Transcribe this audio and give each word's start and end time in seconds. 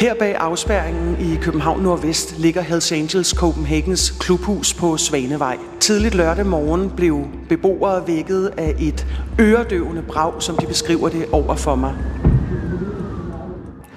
Her 0.00 0.14
bag 0.14 0.34
afspærringen 0.34 1.16
i 1.20 1.36
København 1.36 1.82
Nordvest 1.82 2.38
ligger 2.38 2.60
Hells 2.60 2.92
Angels 2.92 3.28
Copenhagens 3.28 4.10
klubhus 4.20 4.74
på 4.74 4.96
Svanevej. 4.96 5.58
Tidligt 5.80 6.14
lørdag 6.14 6.46
morgen 6.46 6.90
blev 6.96 7.24
beboere 7.48 8.06
vækket 8.06 8.52
af 8.56 8.74
et 8.78 9.06
øredøvende 9.40 10.02
brag, 10.02 10.42
som 10.42 10.56
de 10.56 10.66
beskriver 10.66 11.08
det 11.08 11.26
over 11.32 11.54
for 11.54 11.74
mig. 11.74 11.94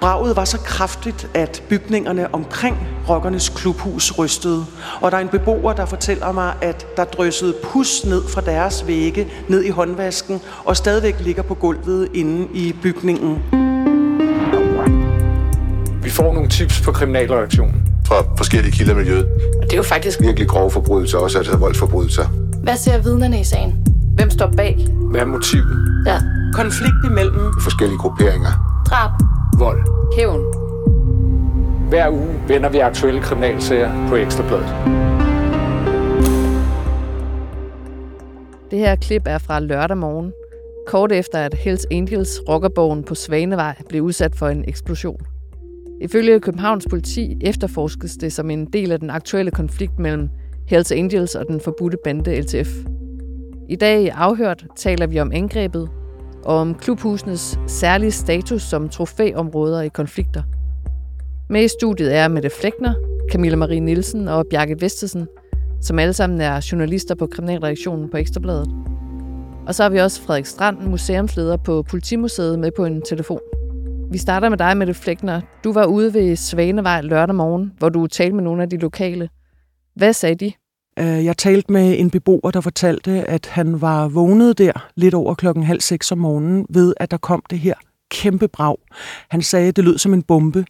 Braget 0.00 0.36
var 0.36 0.44
så 0.44 0.58
kraftigt, 0.58 1.30
at 1.34 1.62
bygningerne 1.68 2.34
omkring 2.34 2.76
rockernes 3.08 3.48
klubhus 3.48 4.18
rystede. 4.18 4.66
Og 5.00 5.10
der 5.10 5.16
er 5.16 5.22
en 5.22 5.28
beboer, 5.28 5.72
der 5.72 5.86
fortæller 5.86 6.32
mig, 6.32 6.54
at 6.62 6.86
der 6.96 7.04
dryssede 7.04 7.54
pus 7.62 8.04
ned 8.04 8.22
fra 8.28 8.40
deres 8.40 8.86
vægge, 8.86 9.28
ned 9.48 9.64
i 9.64 9.70
håndvasken, 9.70 10.40
og 10.64 10.76
stadigvæk 10.76 11.20
ligger 11.20 11.42
på 11.42 11.54
gulvet 11.54 12.08
inde 12.14 12.48
i 12.54 12.74
bygningen. 12.82 13.69
Får 16.20 16.34
nogle 16.34 16.48
tips 16.48 16.80
på 16.80 16.92
kriminalreaktionen. 16.92 17.82
Fra 18.06 18.14
forskellige 18.36 18.72
kilder 18.72 18.92
i 18.92 18.96
miljøet. 18.96 19.24
Og 19.58 19.62
det 19.62 19.72
er 19.72 19.76
jo 19.76 19.82
faktisk 19.82 20.20
Virkelig 20.20 20.48
grove 20.48 20.70
forbrydelser, 20.70 21.18
også 21.18 21.38
altså 21.38 21.56
voldsforbrydelser. 21.56 22.24
Hvad 22.62 22.76
ser 22.76 23.02
vidnerne 23.02 23.40
i 23.40 23.44
sagen? 23.44 23.86
Hvem 24.14 24.30
står 24.30 24.52
bag? 24.56 24.76
Hvad 25.10 25.20
er 25.20 25.24
motivet? 25.24 26.04
Ja. 26.06 26.18
Konflikt 26.54 26.94
imellem 27.04 27.52
Forskellige 27.62 27.98
grupperinger. 27.98 28.82
Drab. 28.86 29.10
Vold. 29.58 29.80
Hævn. 30.16 30.40
Hver 31.88 32.10
uge 32.10 32.34
vender 32.48 32.68
vi 32.68 32.78
aktuelle 32.78 33.20
kriminalsager 33.20 34.08
på 34.08 34.16
Ekstrabladet. 34.16 34.74
Det 38.70 38.78
her 38.78 38.96
klip 38.96 39.22
er 39.26 39.38
fra 39.38 39.60
lørdag 39.60 39.96
morgen, 39.96 40.32
kort 40.86 41.12
efter 41.12 41.38
at 41.38 41.54
Hells 41.54 41.86
Angels 41.90 42.40
rockerborgen 42.48 43.04
på 43.04 43.14
Svanevej 43.14 43.74
blev 43.88 44.02
udsat 44.02 44.34
for 44.36 44.48
en 44.48 44.64
eksplosion. 44.68 45.20
Ifølge 46.00 46.40
Københavns 46.40 46.86
politi 46.90 47.36
efterforskes 47.40 48.16
det 48.16 48.32
som 48.32 48.50
en 48.50 48.64
del 48.64 48.92
af 48.92 49.00
den 49.00 49.10
aktuelle 49.10 49.50
konflikt 49.50 49.98
mellem 49.98 50.28
Hells 50.66 50.92
Angels 50.92 51.34
og 51.34 51.46
den 51.48 51.60
forbudte 51.60 51.96
bande 52.04 52.40
LTF. 52.40 52.68
I 53.68 53.76
dag 53.76 54.02
i 54.02 54.08
Afhørt 54.08 54.66
taler 54.76 55.06
vi 55.06 55.20
om 55.20 55.32
angrebet 55.32 55.88
og 56.44 56.56
om 56.56 56.74
klubhusenes 56.74 57.58
særlige 57.66 58.10
status 58.10 58.62
som 58.62 58.88
trofæområder 58.88 59.82
i 59.82 59.88
konflikter. 59.88 60.42
Med 61.50 61.64
i 61.64 61.68
studiet 61.68 62.16
er 62.16 62.28
Mette 62.28 62.50
Flækner, 62.50 62.94
Camilla 63.30 63.56
Marie 63.56 63.80
Nielsen 63.80 64.28
og 64.28 64.46
Bjarke 64.50 64.76
Vestesen, 64.80 65.26
som 65.80 65.98
alle 65.98 66.12
sammen 66.12 66.40
er 66.40 66.68
journalister 66.72 67.14
på 67.14 67.26
Kriminalreaktionen 67.26 68.10
på 68.10 68.16
Ekstrabladet. 68.16 68.68
Og 69.66 69.74
så 69.74 69.82
har 69.82 69.90
vi 69.90 69.98
også 69.98 70.22
Frederik 70.22 70.46
Strand, 70.46 70.78
museumsleder 70.80 71.56
på 71.56 71.82
Politimuseet, 71.82 72.58
med 72.58 72.70
på 72.70 72.84
en 72.84 73.02
telefon. 73.02 73.40
Vi 74.12 74.18
starter 74.18 74.48
med 74.48 74.58
dig, 74.58 74.76
Mette 74.76 74.94
Flækner. 74.94 75.40
Du 75.64 75.72
var 75.72 75.86
ude 75.86 76.14
ved 76.14 76.36
Svanevej 76.36 77.00
lørdag 77.00 77.34
morgen, 77.34 77.72
hvor 77.78 77.88
du 77.88 78.06
talte 78.06 78.34
med 78.34 78.44
nogle 78.44 78.62
af 78.62 78.70
de 78.70 78.76
lokale. 78.76 79.28
Hvad 79.94 80.12
sagde 80.12 80.34
de? 80.34 80.52
Øh, 80.98 81.24
jeg 81.24 81.36
talte 81.36 81.72
med 81.72 81.98
en 81.98 82.10
beboer, 82.10 82.50
der 82.50 82.60
fortalte, 82.60 83.10
at 83.10 83.46
han 83.46 83.80
var 83.80 84.08
vågnet 84.08 84.58
der 84.58 84.88
lidt 84.96 85.14
over 85.14 85.34
klokken 85.34 85.64
halv 85.64 85.80
seks 85.80 86.12
om 86.12 86.18
morgenen, 86.18 86.66
ved 86.70 86.94
at 86.96 87.10
der 87.10 87.16
kom 87.16 87.42
det 87.50 87.58
her 87.58 87.74
kæmpe 88.10 88.48
brag. 88.48 88.76
Han 89.28 89.42
sagde, 89.42 89.68
at 89.68 89.76
det 89.76 89.84
lød 89.84 89.98
som 89.98 90.14
en 90.14 90.22
bombe, 90.22 90.64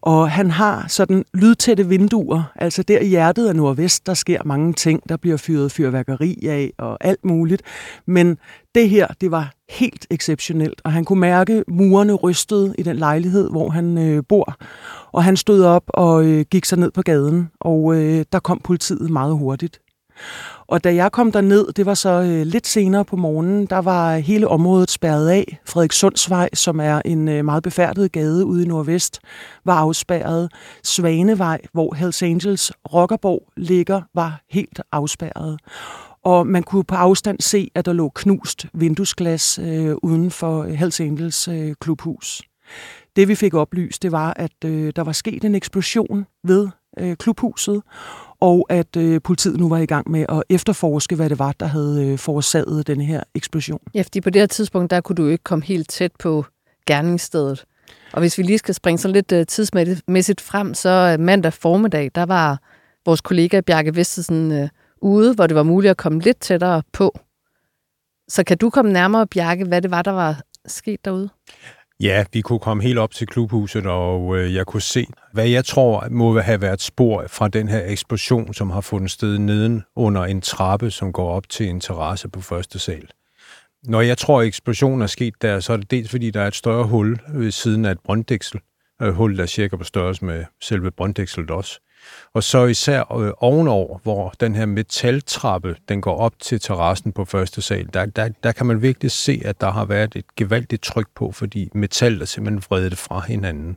og 0.00 0.30
han 0.30 0.50
har 0.50 0.84
sådan 0.88 1.24
lydtætte 1.34 1.88
vinduer, 1.88 2.52
altså 2.56 2.82
der 2.82 2.98
i 2.98 3.06
hjertet 3.06 3.48
af 3.48 3.56
Nordvest, 3.56 4.06
der 4.06 4.14
sker 4.14 4.42
mange 4.44 4.72
ting, 4.72 5.08
der 5.08 5.16
bliver 5.16 5.36
fyret 5.36 5.72
fyrværkeri 5.72 6.46
af 6.46 6.72
og 6.78 6.98
alt 7.00 7.24
muligt, 7.24 7.62
men 8.06 8.38
det 8.74 8.90
her, 8.90 9.06
det 9.20 9.30
var 9.30 9.52
helt 9.70 10.06
exceptionelt, 10.10 10.80
og 10.84 10.92
han 10.92 11.04
kunne 11.04 11.20
mærke, 11.20 11.64
murene 11.68 12.12
rystede 12.12 12.74
i 12.78 12.82
den 12.82 12.96
lejlighed, 12.96 13.50
hvor 13.50 13.70
han 13.70 13.98
øh, 13.98 14.22
bor, 14.28 14.56
og 15.12 15.24
han 15.24 15.36
stod 15.36 15.62
op 15.62 15.84
og 15.88 16.24
øh, 16.24 16.44
gik 16.50 16.64
så 16.64 16.76
ned 16.76 16.90
på 16.90 17.02
gaden, 17.02 17.50
og 17.60 17.94
øh, 17.94 18.24
der 18.32 18.38
kom 18.38 18.60
politiet 18.64 19.10
meget 19.10 19.34
hurtigt. 19.34 19.80
Og 20.66 20.84
da 20.84 20.94
jeg 20.94 21.12
kom 21.12 21.32
derned, 21.32 21.72
det 21.72 21.86
var 21.86 21.94
så 21.94 22.10
øh, 22.10 22.46
lidt 22.46 22.66
senere 22.66 23.04
på 23.04 23.16
morgenen, 23.16 23.66
der 23.66 23.78
var 23.78 24.16
hele 24.16 24.48
området 24.48 24.90
spærret 24.90 25.28
af. 25.28 25.58
Frederikssundsvej, 25.66 26.48
som 26.54 26.80
er 26.80 27.02
en 27.04 27.28
øh, 27.28 27.44
meget 27.44 27.62
befærdet 27.62 28.12
gade 28.12 28.44
ude 28.44 28.64
i 28.64 28.66
Nordvest, 28.66 29.20
var 29.64 29.74
afspærret. 29.74 30.52
Svanevej, 30.84 31.60
hvor 31.72 31.94
Hells 31.94 32.22
Angels 32.22 32.72
Rockerborg 32.92 33.42
ligger, 33.56 34.02
var 34.14 34.40
helt 34.50 34.80
afspærret. 34.92 35.58
Og 36.24 36.46
man 36.46 36.62
kunne 36.62 36.84
på 36.84 36.94
afstand 36.94 37.40
se, 37.40 37.70
at 37.74 37.84
der 37.84 37.92
lå 37.92 38.08
knust 38.14 38.66
vinduesglas 38.72 39.58
øh, 39.58 39.94
uden 40.02 40.30
for 40.30 40.62
Hells 40.62 41.00
Angels 41.00 41.48
øh, 41.48 41.74
klubhus. 41.80 42.42
Det 43.16 43.28
vi 43.28 43.34
fik 43.34 43.54
oplyst, 43.54 44.02
det 44.02 44.12
var, 44.12 44.32
at 44.36 44.64
øh, 44.64 44.92
der 44.96 45.02
var 45.02 45.12
sket 45.12 45.44
en 45.44 45.54
eksplosion 45.54 46.26
ved 46.44 46.68
øh, 46.98 47.16
klubhuset, 47.16 47.82
og 48.40 48.66
at 48.68 48.96
øh, 48.96 49.20
politiet 49.24 49.60
nu 49.60 49.68
var 49.68 49.78
i 49.78 49.86
gang 49.86 50.10
med 50.10 50.26
at 50.28 50.42
efterforske, 50.48 51.16
hvad 51.16 51.30
det 51.30 51.38
var, 51.38 51.52
der 51.60 51.66
havde 51.66 52.06
øh, 52.06 52.18
forårsaget 52.18 52.86
den 52.86 53.00
her 53.00 53.22
eksplosion. 53.34 53.80
Ja, 53.94 54.02
fordi 54.02 54.20
på 54.20 54.30
det 54.30 54.42
her 54.42 54.46
tidspunkt, 54.46 54.90
der 54.90 55.00
kunne 55.00 55.16
du 55.16 55.26
ikke 55.26 55.44
komme 55.44 55.64
helt 55.64 55.88
tæt 55.88 56.12
på 56.18 56.44
gerningsstedet. 56.86 57.64
Og 58.12 58.20
hvis 58.20 58.38
vi 58.38 58.42
lige 58.42 58.58
skal 58.58 58.74
springe 58.74 58.98
så 58.98 59.08
lidt 59.08 59.32
øh, 59.32 59.46
tidsmæssigt 59.46 60.40
frem, 60.40 60.74
så 60.74 60.88
øh, 61.12 61.24
mandag 61.24 61.52
formiddag, 61.52 62.10
der 62.14 62.26
var 62.26 62.60
vores 63.04 63.20
kollega 63.20 63.60
Bjarke 63.60 63.96
Vestesen 63.96 64.52
øh, 64.52 64.68
ude, 65.02 65.34
hvor 65.34 65.46
det 65.46 65.56
var 65.56 65.62
muligt 65.62 65.90
at 65.90 65.96
komme 65.96 66.20
lidt 66.20 66.40
tættere 66.40 66.82
på. 66.92 67.18
Så 68.28 68.44
kan 68.44 68.58
du 68.58 68.70
komme 68.70 68.92
nærmere, 68.92 69.26
Bjarke, 69.26 69.64
hvad 69.64 69.82
det 69.82 69.90
var, 69.90 70.02
der 70.02 70.10
var 70.10 70.40
sket 70.66 71.04
derude? 71.04 71.28
Ja, 72.00 72.24
vi 72.32 72.40
kunne 72.40 72.58
komme 72.58 72.82
helt 72.82 72.98
op 72.98 73.10
til 73.10 73.26
klubhuset, 73.26 73.86
og 73.86 74.36
øh, 74.36 74.54
jeg 74.54 74.66
kunne 74.66 74.82
se, 74.82 75.06
hvad 75.32 75.48
jeg 75.48 75.64
tror 75.64 76.08
må 76.10 76.40
have 76.40 76.60
været 76.60 76.82
spor 76.82 77.24
fra 77.28 77.48
den 77.48 77.68
her 77.68 77.82
eksplosion, 77.86 78.54
som 78.54 78.70
har 78.70 78.80
fundet 78.80 79.10
sted 79.10 79.38
neden 79.38 79.82
under 79.96 80.24
en 80.24 80.40
trappe, 80.40 80.90
som 80.90 81.12
går 81.12 81.30
op 81.30 81.48
til 81.48 81.68
en 81.68 81.80
terrasse 81.80 82.28
på 82.28 82.40
første 82.40 82.78
sal. 82.78 83.08
Når 83.82 84.00
jeg 84.00 84.18
tror, 84.18 84.40
at 84.40 84.46
eksplosionen 84.46 85.02
er 85.02 85.06
sket 85.06 85.34
der, 85.42 85.60
så 85.60 85.72
er 85.72 85.76
det 85.76 85.90
dels 85.90 86.10
fordi, 86.10 86.30
der 86.30 86.40
er 86.40 86.46
et 86.46 86.54
større 86.54 86.84
hul 86.84 87.18
ved 87.34 87.50
siden 87.50 87.84
af 87.84 87.92
et 87.92 88.00
brønddæksel. 88.04 88.60
Et 89.02 89.14
hul, 89.14 89.36
der 89.36 89.42
er 89.42 89.46
cirka 89.46 89.76
på 89.76 89.84
størrelse 89.84 90.24
med 90.24 90.44
selve 90.60 90.90
brønddækselet 90.90 91.50
også. 91.50 91.80
Og 92.34 92.42
så 92.42 92.66
især 92.66 93.16
øh, 93.18 93.32
ovenover, 93.36 93.98
hvor 94.02 94.34
den 94.40 94.54
her 94.54 94.66
metaltrappe, 94.66 95.76
den 95.88 96.00
går 96.00 96.16
op 96.16 96.32
til 96.38 96.60
terrassen 96.60 97.12
på 97.12 97.24
første 97.24 97.62
sal, 97.62 97.88
der, 97.94 98.06
der, 98.06 98.28
der 98.42 98.52
kan 98.52 98.66
man 98.66 98.82
virkelig 98.82 99.10
se, 99.10 99.42
at 99.44 99.60
der 99.60 99.70
har 99.70 99.84
været 99.84 100.16
et 100.16 100.24
gevaldigt 100.36 100.82
tryk 100.82 101.06
på, 101.14 101.32
fordi 101.32 101.68
metallet 101.74 102.22
er 102.22 102.26
simpelthen 102.26 102.62
vredet 102.68 102.98
fra 102.98 103.20
hinanden. 103.20 103.76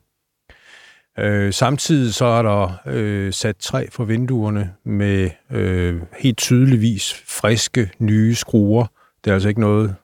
Øh, 1.19 1.53
samtidig 1.53 2.13
så 2.13 2.25
er 2.25 2.41
der 2.41 2.81
øh, 2.85 3.33
sat 3.33 3.57
træ 3.57 3.85
for 3.91 4.03
vinduerne 4.03 4.73
med 4.83 5.29
øh, 5.51 6.01
helt 6.19 6.37
tydeligvis 6.37 7.13
friske, 7.27 7.91
nye 7.99 8.35
skruer. 8.35 8.85
Det 9.23 9.29
er 9.29 9.33
altså 9.33 9.49
ikke 9.49 9.61
noget, 9.61 9.95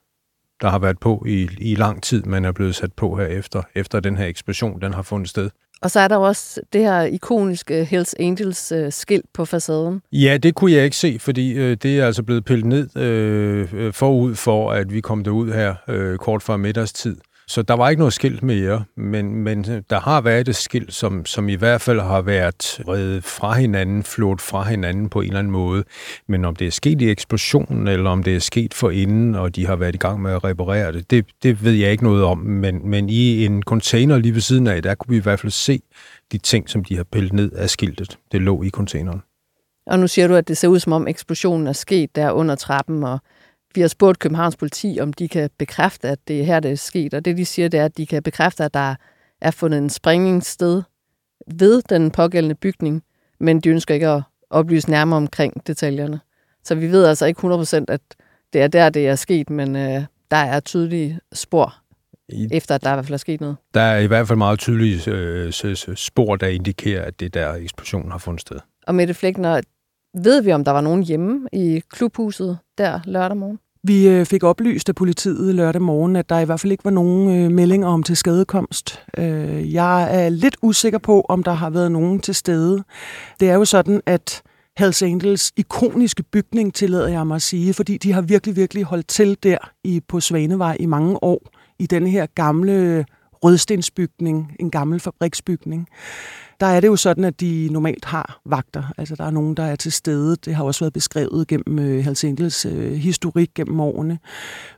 der 0.61 0.69
har 0.69 0.79
været 0.79 0.99
på 0.99 1.23
i, 1.27 1.49
i 1.57 1.75
lang 1.75 2.03
tid, 2.03 2.23
men 2.23 2.45
er 2.45 2.51
blevet 2.51 2.75
sat 2.75 2.93
på 2.93 3.15
her 3.15 3.25
efter, 3.25 3.63
efter 3.75 3.99
den 3.99 4.17
her 4.17 4.25
eksplosion, 4.25 4.81
den 4.81 4.93
har 4.93 5.01
fundet 5.01 5.29
sted. 5.29 5.49
Og 5.81 5.91
så 5.91 5.99
er 5.99 6.07
der 6.07 6.17
også 6.17 6.61
det 6.73 6.81
her 6.81 7.01
ikoniske 7.01 7.85
Hells 7.85 8.15
Angels 8.19 8.71
øh, 8.71 8.91
skilt 8.91 9.25
på 9.33 9.45
facaden. 9.45 10.01
Ja, 10.11 10.37
det 10.37 10.55
kunne 10.55 10.71
jeg 10.71 10.83
ikke 10.83 10.97
se, 10.97 11.17
fordi 11.19 11.53
øh, 11.53 11.77
det 11.83 11.99
er 11.99 12.05
altså 12.05 12.23
blevet 12.23 12.45
pillet 12.45 12.65
ned 12.65 12.97
øh, 12.97 13.73
øh 13.73 13.93
forud 13.93 14.35
for, 14.35 14.71
at 14.71 14.93
vi 14.93 15.01
kom 15.01 15.23
derud 15.23 15.51
her 15.51 15.75
øh, 15.87 16.17
kort 16.17 16.43
før 16.43 16.57
middagstid. 16.57 17.17
Så 17.49 17.61
der 17.61 17.73
var 17.73 17.89
ikke 17.89 17.99
noget 17.99 18.13
skilt 18.13 18.43
mere, 18.43 18.83
men, 18.97 19.35
men 19.35 19.71
øh, 19.71 19.81
der 19.89 19.99
har 19.99 20.21
været 20.21 20.47
et 20.47 20.55
skilt, 20.55 20.93
som, 20.93 21.25
som 21.25 21.49
i 21.49 21.55
hvert 21.55 21.81
fald 21.81 21.99
har 21.99 22.21
været 22.21 22.81
reddet 22.87 23.23
fra 23.23 23.53
hinanden, 23.53 24.03
flået 24.03 24.41
fra 24.41 24.63
hinanden 24.63 25.09
på 25.09 25.21
en 25.21 25.27
eller 25.27 25.39
anden 25.39 25.51
måde. 25.51 25.83
Men 26.27 26.45
om 26.45 26.55
det 26.55 26.67
er 26.67 26.71
sket 26.71 27.01
i 27.01 27.09
eksplosionen, 27.09 27.87
eller 27.87 28.09
om 28.09 28.23
det 28.23 28.35
er 28.35 28.39
sket 28.39 28.73
for 28.73 28.89
inden, 28.89 29.35
og 29.35 29.55
de 29.55 29.65
har 29.65 29.75
været 29.75 29.95
i 29.95 29.97
gang 29.97 30.21
med 30.21 30.31
at 30.31 30.43
reparere 30.43 30.91
det, 30.91 31.11
det, 31.11 31.25
det 31.43 31.63
ved 31.63 31.73
jeg 31.73 31.91
ikke 31.91 32.03
noget 32.03 32.23
om. 32.23 32.37
Men, 32.37 32.89
men 32.89 33.09
i 33.09 33.45
en 33.45 33.63
container 33.63 34.17
lige 34.17 34.33
ved 34.33 34.41
siden 34.41 34.67
af, 34.67 34.83
der 34.83 34.95
kunne 34.95 35.11
vi 35.11 35.17
i 35.17 35.23
hvert 35.23 35.39
fald 35.39 35.51
se 35.51 35.81
de 36.31 36.37
ting, 36.37 36.69
som 36.69 36.83
de 36.83 36.95
har 36.95 37.03
pillet 37.03 37.33
ned 37.33 37.51
af 37.51 37.69
skiltet. 37.69 38.17
Det 38.31 38.41
lå 38.41 38.63
i 38.63 38.69
containeren. 38.69 39.21
Og 39.85 39.99
nu 39.99 40.07
siger 40.07 40.27
du, 40.27 40.35
at 40.35 40.47
det 40.47 40.57
ser 40.57 40.67
ud 40.67 40.79
som 40.79 40.93
om 40.93 41.07
eksplosionen 41.07 41.67
er 41.67 41.73
sket 41.73 42.15
der 42.15 42.31
under 42.31 42.55
trappen, 42.55 43.03
og 43.03 43.19
vi 43.75 43.81
har 43.81 43.87
spurgt 43.87 44.19
Københavns 44.19 44.55
politi, 44.55 44.97
om 45.01 45.13
de 45.13 45.27
kan 45.27 45.49
bekræfte, 45.57 46.07
at 46.07 46.19
det 46.27 46.39
er 46.39 46.43
her, 46.43 46.59
det 46.59 46.71
er 46.71 46.75
sket. 46.75 47.13
Og 47.13 47.25
det, 47.25 47.37
de 47.37 47.45
siger, 47.45 47.67
det 47.67 47.79
er, 47.79 47.85
at 47.85 47.97
de 47.97 48.05
kan 48.05 48.23
bekræfte, 48.23 48.63
at 48.63 48.73
der 48.73 48.95
er 49.41 49.51
fundet 49.51 49.77
en 49.77 49.89
sprængningssted 49.89 50.83
ved 51.47 51.81
den 51.89 52.11
pågældende 52.11 52.55
bygning, 52.55 53.03
men 53.39 53.59
de 53.59 53.69
ønsker 53.69 53.93
ikke 53.93 54.07
at 54.07 54.21
oplyse 54.49 54.89
nærmere 54.89 55.17
omkring 55.17 55.67
detaljerne. 55.67 56.19
Så 56.63 56.75
vi 56.75 56.91
ved 56.91 57.05
altså 57.05 57.25
ikke 57.25 57.47
100% 57.47 57.85
at 57.87 58.01
det 58.53 58.61
er 58.61 58.67
der, 58.67 58.89
det 58.89 59.07
er 59.07 59.15
sket, 59.15 59.49
men 59.49 59.75
øh, 59.75 60.03
der 60.31 60.37
er 60.37 60.59
tydelige 60.59 61.19
spor, 61.33 61.75
I, 62.29 62.47
efter 62.51 62.75
at 62.75 62.83
der 62.83 62.91
i 62.91 62.95
hvert 62.95 63.05
fald 63.05 63.13
er 63.13 63.17
sket 63.17 63.41
noget. 63.41 63.57
Der 63.73 63.81
er 63.81 63.99
i 63.99 64.05
hvert 64.05 64.27
fald 64.27 64.37
meget 64.37 64.59
tydelige 64.59 65.11
øh, 65.11 65.53
spor, 65.95 66.35
der 66.35 66.47
indikerer, 66.47 67.05
at 67.05 67.19
det 67.19 67.33
der 67.33 67.53
eksplosionen 67.53 68.11
har 68.11 68.17
fundet 68.17 68.41
sted. 68.41 68.59
Og 68.87 68.95
Mette 68.95 69.13
Flækner, 69.13 69.61
ved 70.13 70.41
vi, 70.41 70.51
om 70.51 70.63
der 70.63 70.71
var 70.71 70.81
nogen 70.81 71.03
hjemme 71.03 71.47
i 71.53 71.81
klubhuset 71.89 72.57
der 72.77 72.99
lørdag 73.05 73.37
morgen? 73.37 73.59
Vi 73.83 74.07
øh, 74.07 74.25
fik 74.25 74.43
oplyst 74.43 74.89
af 74.89 74.95
politiet 74.95 75.55
lørdag 75.55 75.81
morgen, 75.81 76.15
at 76.15 76.29
der 76.29 76.39
i 76.39 76.45
hvert 76.45 76.59
fald 76.59 76.71
ikke 76.71 76.85
var 76.85 76.91
nogen 76.91 77.45
øh, 77.45 77.51
meldinger 77.51 77.87
om 77.87 78.03
til 78.03 78.17
skadekomst. 78.17 79.03
Øh, 79.17 79.73
jeg 79.73 80.25
er 80.25 80.29
lidt 80.29 80.57
usikker 80.61 80.99
på, 80.99 81.25
om 81.29 81.43
der 81.43 81.51
har 81.51 81.69
været 81.69 81.91
nogen 81.91 82.19
til 82.19 82.35
stede. 82.35 82.83
Det 83.39 83.49
er 83.49 83.53
jo 83.53 83.65
sådan, 83.65 84.01
at 84.05 84.41
Hells 84.77 85.01
Angels 85.01 85.51
ikoniske 85.57 86.23
bygning, 86.23 86.73
tillader 86.73 87.07
jeg 87.07 87.27
mig 87.27 87.35
at 87.35 87.41
sige, 87.41 87.73
fordi 87.73 87.97
de 87.97 88.13
har 88.13 88.21
virkelig, 88.21 88.55
virkelig 88.55 88.83
holdt 88.83 89.07
til 89.07 89.37
der 89.43 89.57
i, 89.83 90.01
på 90.07 90.19
Svanevej 90.19 90.77
i 90.79 90.85
mange 90.85 91.23
år, 91.23 91.41
i 91.79 91.85
den 91.85 92.07
her 92.07 92.25
gamle 92.25 93.05
rødstensbygning, 93.43 94.55
en 94.59 94.71
gammel 94.71 94.99
fabriksbygning. 94.99 95.87
Der 96.59 96.65
er 96.65 96.79
det 96.79 96.87
jo 96.87 96.95
sådan, 96.95 97.23
at 97.23 97.39
de 97.39 97.69
normalt 97.71 98.05
har 98.05 98.41
vagter. 98.45 98.83
Altså, 98.97 99.15
der 99.15 99.23
er 99.23 99.29
nogen, 99.29 99.55
der 99.55 99.63
er 99.63 99.75
til 99.75 99.91
stede. 99.91 100.35
Det 100.35 100.55
har 100.55 100.63
også 100.63 100.79
været 100.79 100.93
beskrevet 100.93 101.47
gennem 101.47 101.79
øh, 101.79 101.99
Hells 101.99 102.23
Angels 102.23 102.65
øh, 102.65 102.93
historik 102.93 103.49
gennem 103.55 103.79
årene. 103.79 104.19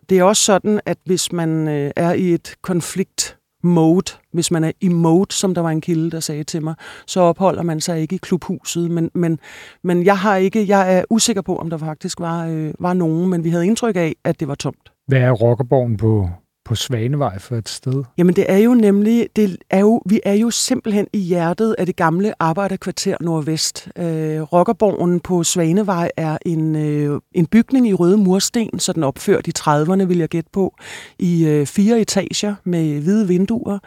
Det 0.10 0.20
er 0.20 0.24
også 0.24 0.44
sådan, 0.44 0.80
at 0.86 0.98
hvis 1.06 1.32
man 1.32 1.68
øh, 1.68 1.92
er 1.96 2.14
i 2.14 2.34
et 2.34 2.56
konflikt 2.62 3.38
mode, 3.64 4.12
hvis 4.34 4.52
man 4.52 4.64
er 4.64 4.72
i 4.82 4.88
mode, 4.88 5.34
som 5.34 5.54
der 5.54 5.62
var 5.62 5.70
en 5.70 5.82
kilde, 5.82 6.12
der 6.12 6.20
sagde 6.20 6.44
til 6.44 6.64
mig, 6.64 6.76
så 7.08 7.20
opholder 7.20 7.64
man 7.64 7.82
sig 7.82 8.02
ikke 8.02 8.16
i 8.16 8.20
klubhuset. 8.22 8.92
Men, 8.92 9.12
men, 9.14 9.40
men 9.84 10.06
jeg 10.06 10.18
har 10.18 10.36
ikke, 10.36 10.68
jeg 10.68 10.98
er 10.98 11.04
usikker 11.10 11.42
på, 11.42 11.56
om 11.56 11.70
der 11.70 11.78
faktisk 11.78 12.20
var, 12.20 12.48
øh, 12.48 12.74
var 12.80 12.94
nogen, 12.94 13.30
men 13.30 13.44
vi 13.44 13.50
havde 13.50 13.66
indtryk 13.66 13.96
af, 13.96 14.16
at 14.24 14.40
det 14.40 14.48
var 14.48 14.56
tomt. 14.56 14.92
Hvad 15.08 15.20
er 15.20 15.32
rockerborgen 15.32 15.98
på, 15.98 16.30
på 16.72 16.76
Svanevej 16.76 17.40
for 17.40 17.56
et 17.56 17.70
sted? 17.70 18.04
Jamen 18.18 18.36
det 18.36 18.46
er 18.48 18.58
jo 18.58 18.74
nemlig, 18.74 19.28
det 19.36 19.58
er 19.70 19.80
jo, 19.80 20.02
vi 20.06 20.22
er 20.26 20.34
jo 20.34 20.50
simpelthen 20.50 21.08
i 21.14 21.20
hjertet 21.20 21.76
af 21.78 21.86
det 21.86 21.96
gamle 21.96 22.34
arbejderkvarter 22.40 23.18
Nordvest. 23.22 23.88
Øh, 23.98 24.42
Rockerborgen 24.42 25.20
på 25.20 25.44
Svanevej 25.44 26.12
er 26.18 26.38
en, 26.46 26.76
øh, 26.76 27.22
en 27.32 27.46
bygning 27.46 27.88
i 27.88 27.94
røde 27.94 28.18
mursten, 28.18 28.80
så 28.80 28.94
den 28.94 29.04
opført 29.04 29.48
i 29.48 29.52
30'erne, 29.60 30.04
vil 30.04 30.18
jeg 30.18 30.30
gætte 30.30 30.50
på, 30.54 30.76
i 31.20 31.46
øh, 31.46 31.68
fire 31.68 32.00
etager 32.00 32.56
med 32.64 33.02
hvide 33.02 33.28
vinduer. 33.28 33.80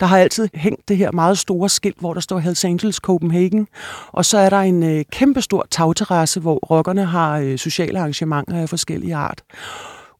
Der 0.00 0.06
har 0.06 0.18
altid 0.18 0.48
hængt 0.54 0.88
det 0.88 0.96
her 0.96 1.12
meget 1.12 1.38
store 1.38 1.68
skilt, 1.68 1.98
hvor 2.00 2.14
der 2.14 2.20
står 2.20 2.38
Hells 2.38 2.64
Angels 2.64 2.96
Copenhagen, 2.96 3.66
og 4.12 4.24
så 4.24 4.38
er 4.38 4.50
der 4.50 4.60
en 4.60 4.82
øh, 4.82 5.04
kæmpestor 5.12 5.66
tagterrasse, 5.70 6.40
hvor 6.40 6.56
rockerne 6.56 7.04
har 7.04 7.38
øh, 7.38 7.58
sociale 7.58 7.98
arrangementer 7.98 8.56
af 8.56 8.68
forskellige 8.68 9.14
art. 9.14 9.42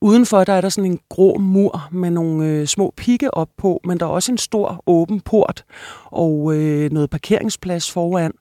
Udenfor 0.03 0.45
der 0.45 0.53
er 0.53 0.61
der 0.61 0.69
sådan 0.69 0.91
en 0.91 1.01
grå 1.09 1.39
mur 1.39 1.89
med 1.93 2.11
nogle 2.11 2.47
øh, 2.47 2.67
små 2.67 2.93
pigge 2.97 3.35
op 3.35 3.49
på, 3.59 3.81
men 3.85 4.01
der 4.01 4.07
er 4.07 4.11
også 4.11 4.33
en 4.33 4.39
stor 4.39 4.83
åben 4.87 5.21
port 5.21 5.65
og 6.05 6.57
øh, 6.57 6.91
noget 6.91 7.11
parkeringsplads 7.11 7.91
foran. 7.91 8.33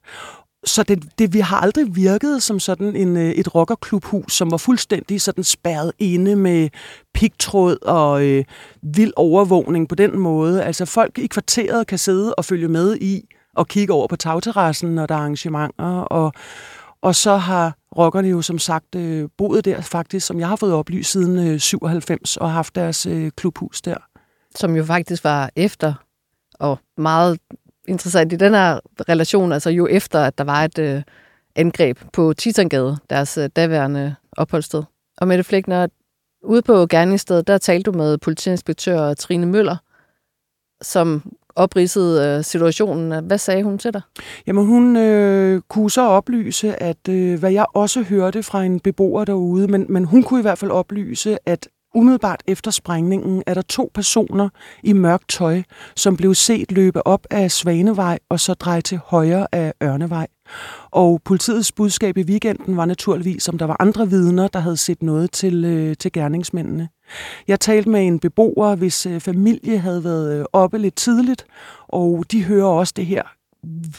Så 0.64 0.82
det, 0.82 1.04
det, 1.18 1.34
vi 1.34 1.40
har 1.40 1.56
aldrig 1.56 1.96
virket 1.96 2.42
som 2.42 2.60
sådan 2.60 2.96
en, 2.96 3.16
øh, 3.16 3.30
et 3.30 3.54
rockerklubhus, 3.54 4.32
som 4.32 4.50
var 4.50 4.56
fuldstændig 4.56 5.20
sådan 5.20 5.44
spærret 5.44 5.92
inde 5.98 6.36
med 6.36 6.68
pigtråd 7.14 7.76
og 7.82 8.24
øh, 8.24 8.44
vild 8.82 9.12
overvågning 9.16 9.88
på 9.88 9.94
den 9.94 10.18
måde. 10.18 10.64
Altså 10.64 10.84
folk 10.84 11.18
i 11.18 11.26
kvarteret 11.26 11.86
kan 11.86 11.98
sidde 11.98 12.34
og 12.34 12.44
følge 12.44 12.68
med 12.68 12.96
i 12.96 13.24
og 13.56 13.68
kigge 13.68 13.92
over 13.92 14.06
på 14.06 14.16
tagterrassen, 14.16 14.94
når 14.94 15.06
der 15.06 15.14
er 15.14 15.18
arrangementer, 15.18 16.00
og, 16.00 16.32
og 17.02 17.14
så 17.14 17.36
har 17.36 17.76
rockerne 17.96 18.28
jo 18.28 18.42
som 18.42 18.58
sagt 18.58 18.94
øh, 18.94 19.28
boet 19.38 19.64
der 19.64 19.80
faktisk, 19.80 20.26
som 20.26 20.40
jeg 20.40 20.48
har 20.48 20.56
fået 20.56 20.72
oplyst 20.72 21.10
siden 21.10 21.48
øh, 21.48 21.60
97, 21.60 22.36
og 22.36 22.52
haft 22.52 22.74
deres 22.74 23.06
øh, 23.06 23.30
klubhus 23.36 23.82
der. 23.82 23.96
Som 24.54 24.76
jo 24.76 24.84
faktisk 24.84 25.24
var 25.24 25.50
efter, 25.56 25.94
og 26.54 26.78
meget 26.96 27.38
interessant 27.88 28.32
i 28.32 28.36
den 28.36 28.54
her 28.54 28.80
relation, 29.08 29.52
altså 29.52 29.70
jo 29.70 29.86
efter, 29.86 30.20
at 30.20 30.38
der 30.38 30.44
var 30.44 30.64
et 30.64 30.78
øh, 30.78 31.02
angreb 31.56 31.98
på 32.12 32.32
Titangade, 32.32 32.98
deres 33.10 33.38
øh, 33.38 33.50
daværende 33.56 34.14
opholdssted. 34.36 34.82
Og 35.18 35.28
Mette 35.28 35.44
Flækner, 35.44 35.86
ude 36.42 36.62
på 36.62 36.86
gerningsstedet, 36.86 37.46
der 37.46 37.58
talte 37.58 37.90
du 37.90 37.98
med 37.98 38.18
politiinspektør 38.18 39.14
Trine 39.14 39.46
Møller, 39.46 39.76
som 40.82 41.32
opridsede 41.60 42.36
øh, 42.38 42.44
situationen. 42.44 43.24
Hvad 43.24 43.38
sagde 43.38 43.62
hun 43.62 43.78
til 43.78 43.92
dig? 43.92 44.02
Jamen 44.46 44.66
hun 44.66 44.96
øh, 44.96 45.60
kunne 45.68 45.90
så 45.90 46.02
oplyse, 46.02 46.82
at 46.82 47.08
øh, 47.08 47.38
hvad 47.38 47.52
jeg 47.52 47.66
også 47.74 48.02
hørte 48.02 48.42
fra 48.42 48.64
en 48.64 48.80
beboer 48.80 49.24
derude, 49.24 49.68
men, 49.68 49.86
men 49.88 50.04
hun 50.04 50.22
kunne 50.22 50.40
i 50.40 50.42
hvert 50.42 50.58
fald 50.58 50.70
oplyse, 50.70 51.38
at 51.46 51.68
umiddelbart 51.94 52.42
efter 52.46 52.70
sprængningen 52.70 53.42
er 53.46 53.54
der 53.54 53.62
to 53.62 53.90
personer 53.94 54.48
i 54.82 54.92
mørkt 54.92 55.28
tøj, 55.28 55.62
som 55.96 56.16
blev 56.16 56.34
set 56.34 56.72
løbe 56.72 57.06
op 57.06 57.26
af 57.30 57.50
Svanevej 57.50 58.18
og 58.28 58.40
så 58.40 58.54
dreje 58.54 58.80
til 58.80 58.98
højre 59.04 59.46
af 59.52 59.72
Ørnevej. 59.82 60.26
Og 60.90 61.20
politiets 61.24 61.72
budskab 61.72 62.16
i 62.16 62.22
weekenden 62.22 62.76
var 62.76 62.84
naturligvis, 62.84 63.48
om 63.48 63.58
der 63.58 63.66
var 63.66 63.76
andre 63.80 64.08
vidner, 64.08 64.48
der 64.48 64.58
havde 64.58 64.76
set 64.76 65.02
noget 65.02 65.32
til, 65.32 65.64
øh, 65.64 65.96
til 65.96 66.12
gerningsmændene. 66.12 66.88
Jeg 67.48 67.60
talte 67.60 67.90
med 67.90 68.06
en 68.06 68.18
beboer, 68.18 68.74
hvis 68.74 69.06
øh, 69.06 69.20
familie 69.20 69.78
havde 69.78 70.04
været 70.04 70.38
øh, 70.38 70.44
oppe 70.52 70.78
lidt 70.78 70.96
tidligt, 70.96 71.44
og 71.88 72.24
de 72.32 72.44
hører 72.44 72.66
også 72.66 72.92
det 72.96 73.06
her 73.06 73.22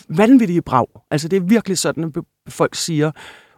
vanvittige 0.10 0.62
brag. 0.62 0.88
Altså 1.12 1.28
det 1.28 1.38
er 1.38 1.42
virkelig 1.42 1.78
sådan, 1.78 2.04
at 2.04 2.24
folk 2.50 2.76
siger, 2.76 3.12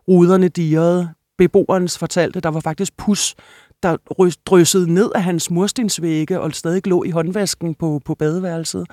ruderne 0.07 0.47
dirrede. 0.47 1.09
beboerens 1.38 1.97
fortalte, 1.97 2.39
der 2.39 2.50
var 2.50 2.59
faktisk 2.59 2.97
pus, 2.97 3.36
der 3.83 3.97
dryssede 4.45 4.94
ned 4.94 5.12
af 5.15 5.24
hans 5.24 5.51
murstensvægge 5.51 6.39
og 6.39 6.53
stadig 6.53 6.88
lå 6.88 7.03
i 7.03 7.09
håndvasken 7.09 7.75
på, 7.75 8.01
på 8.06 8.15
badeværelset. 8.15 8.88